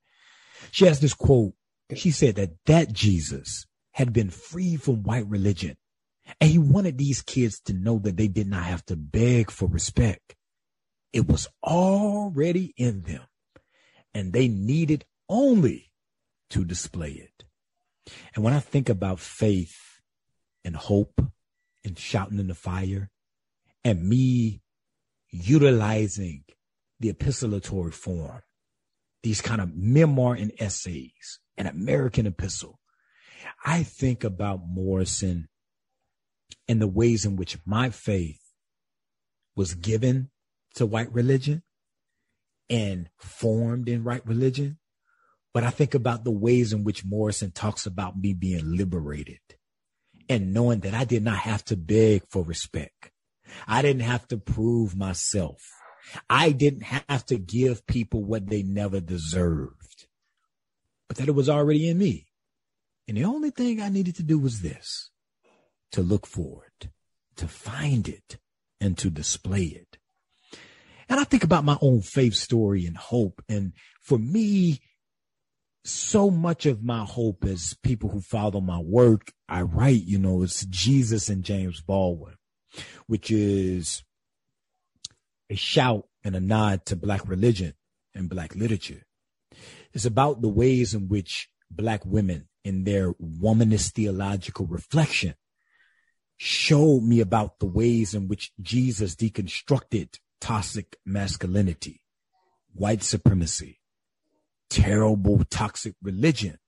[0.71, 1.53] She has this quote.
[1.95, 5.77] She said that that Jesus had been free from white religion.
[6.41, 9.69] And he wanted these kids to know that they did not have to beg for
[9.69, 10.35] respect.
[11.13, 13.23] It was already in them,
[14.13, 15.93] and they needed only
[16.51, 17.45] to display it.
[18.35, 20.01] And when I think about faith
[20.65, 21.21] and hope
[21.85, 23.11] and shouting in the fire,
[23.85, 24.63] and me
[25.31, 26.45] utilizing
[27.01, 28.43] the epistolatory form,
[29.23, 32.81] these kind of memoir and essays, an American epistle,
[33.65, 35.49] I think about Morrison
[36.69, 38.41] and the ways in which my faith
[39.55, 40.31] was given
[40.77, 41.63] to white religion
[42.71, 44.79] and formed in white religion.
[45.53, 49.41] But I think about the ways in which Morrison talks about me being liberated
[50.29, 53.11] and knowing that I did not have to beg for respect.
[53.67, 55.63] I didn't have to prove myself.
[56.29, 60.07] I didn't have to give people what they never deserved,
[61.09, 62.27] but that it was already in me.
[63.09, 65.11] And the only thing I needed to do was this
[65.93, 66.89] to look for it,
[67.37, 68.39] to find it,
[68.81, 69.99] and to display it.
[71.09, 73.43] And I think about my own faith story and hope.
[73.49, 74.81] And for me,
[75.85, 80.43] so much of my hope is people who follow my work, I write, you know,
[80.43, 82.35] it's Jesus and James Baldwin,
[83.07, 84.03] which is
[85.49, 87.75] a shout and a nod to black religion
[88.15, 89.07] and black literature.
[89.93, 95.35] It's about the ways in which black women in their womanist theological reflection
[96.37, 102.03] showed me about the ways in which Jesus deconstructed toxic masculinity,
[102.73, 103.81] white supremacy,
[104.71, 106.59] terrible toxic religion,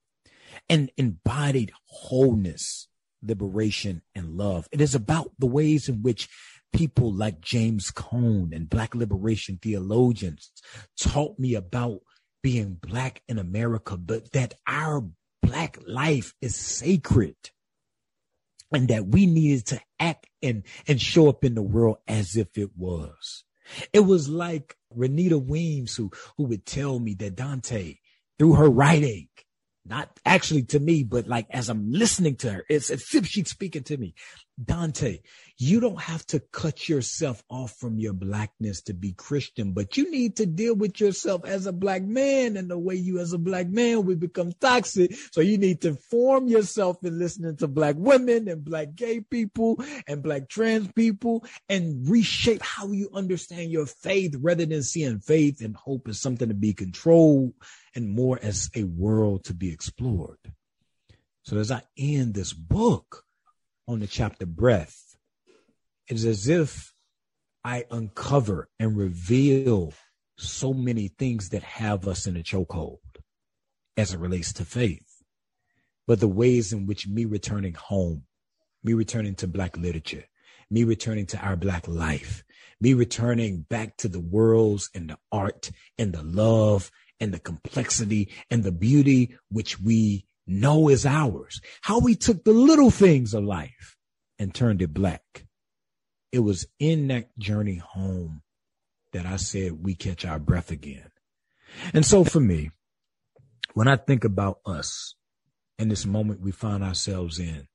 [0.69, 2.87] and embodied wholeness,
[3.21, 4.67] liberation, and love.
[4.71, 6.29] It is about the ways in which
[6.71, 10.51] people like James Cone and black liberation theologians
[10.99, 11.99] taught me about
[12.41, 15.05] being black in America, but that our
[15.41, 17.35] black life is sacred
[18.71, 22.57] and that we needed to act and, and show up in the world as if
[22.57, 23.43] it was.
[23.93, 27.97] It was like Renita Weems who, who would tell me that Dante,
[28.37, 29.27] through her writing,
[29.89, 33.49] not actually to me, but like as I'm listening to her, it's as if she's
[33.49, 34.13] speaking to me.
[34.63, 35.19] Dante,
[35.57, 40.11] you don't have to cut yourself off from your blackness to be Christian, but you
[40.11, 43.37] need to deal with yourself as a black man and the way you as a
[43.37, 45.15] black man will become toxic.
[45.31, 49.81] So you need to form yourself in listening to black women and black gay people
[50.07, 55.61] and black trans people and reshape how you understand your faith rather than seeing faith
[55.61, 57.53] and hope as something to be controlled
[57.95, 60.37] and more as a world to be explored.
[61.43, 63.23] So as I end this book
[63.87, 65.15] on the chapter breath,
[66.07, 66.93] it's as if
[67.63, 69.93] I uncover and reveal
[70.37, 72.99] so many things that have us in a chokehold
[73.97, 75.23] as it relates to faith.
[76.07, 78.23] But the ways in which me returning home,
[78.83, 80.23] me returning to Black literature,
[80.71, 82.43] me returning to our Black life,
[82.79, 86.89] me returning back to the worlds and the art and the love
[87.19, 91.61] and the complexity and the beauty which we know is ours.
[91.81, 93.97] How we took the little things of life
[94.37, 95.45] and turned it black
[96.31, 98.41] it was in that journey home
[99.13, 101.11] that I said we catch our breath again.
[101.93, 102.71] And so for me,
[103.73, 105.15] when I think about us
[105.77, 107.67] in this moment we find ourselves in,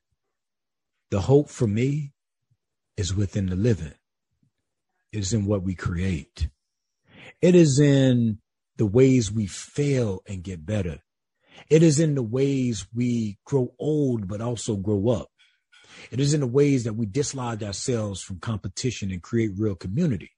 [1.10, 2.12] the hope for me
[2.96, 3.94] is within the living.
[5.12, 6.48] It is in what we create.
[7.40, 8.38] It is in
[8.76, 10.98] the ways we fail and get better.
[11.70, 15.28] It is in the ways we grow old, but also grow up.
[16.10, 20.30] It is in the ways that we dislodge ourselves from competition and create real community.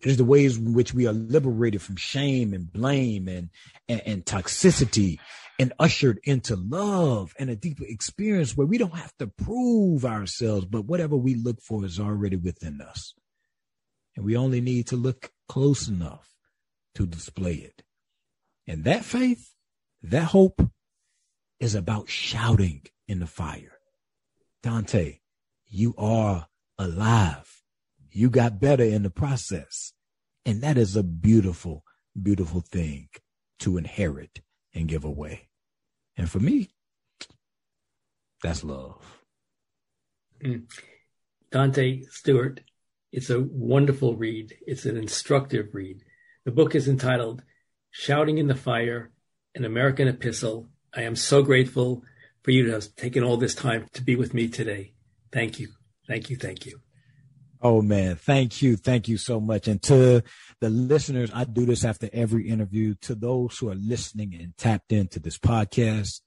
[0.00, 3.50] It is the ways in which we are liberated from shame and blame and,
[3.88, 5.18] and, and toxicity
[5.58, 10.66] and ushered into love and a deeper experience where we don't have to prove ourselves,
[10.66, 13.14] but whatever we look for is already within us.
[14.16, 16.33] And we only need to look close enough
[16.94, 17.82] to display it.
[18.66, 19.54] And that faith,
[20.02, 20.70] that hope
[21.60, 23.78] is about shouting in the fire.
[24.62, 25.18] Dante,
[25.66, 27.62] you are alive.
[28.10, 29.92] You got better in the process.
[30.46, 31.84] And that is a beautiful,
[32.20, 33.08] beautiful thing
[33.60, 34.40] to inherit
[34.74, 35.48] and give away.
[36.16, 36.70] And for me,
[38.42, 39.02] that's love.
[40.42, 40.64] Mm.
[41.50, 42.60] Dante Stewart,
[43.12, 44.54] it's a wonderful read.
[44.66, 46.02] It's an instructive read.
[46.44, 47.42] The book is entitled
[47.90, 49.10] Shouting in the Fire,
[49.54, 50.68] an American Epistle.
[50.94, 52.02] I am so grateful
[52.42, 54.92] for you to have taken all this time to be with me today.
[55.32, 55.68] Thank you.
[56.06, 56.36] Thank you.
[56.36, 56.80] Thank you.
[57.62, 58.76] Oh man, thank you.
[58.76, 59.68] Thank you so much.
[59.68, 60.22] And to
[60.60, 62.94] the listeners, I do this after every interview.
[63.02, 66.20] To those who are listening and tapped into this podcast,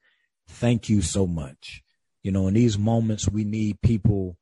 [0.48, 1.84] thank you so much.
[2.24, 4.36] You know, in these moments, we need people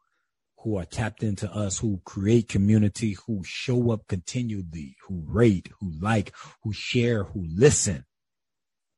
[0.66, 5.92] who are tapped into us, who create community, who show up continually, who rate, who
[6.02, 8.04] like, who share, who listen.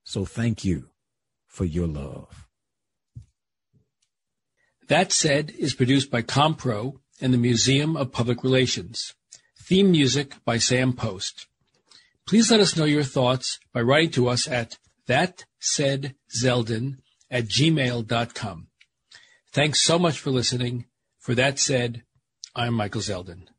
[0.05, 0.91] So thank you
[1.45, 2.47] for your love.
[4.87, 9.13] That Said is produced by Compro and the Museum of Public Relations.
[9.61, 11.47] Theme music by Sam Post.
[12.25, 14.77] Please let us know your thoughts by writing to us at
[15.09, 16.99] thatsaidzeldin
[17.29, 18.67] at gmail.com.
[19.51, 20.85] Thanks so much for listening.
[21.27, 22.03] For that said,
[22.55, 23.49] I'm Michael Zeldin.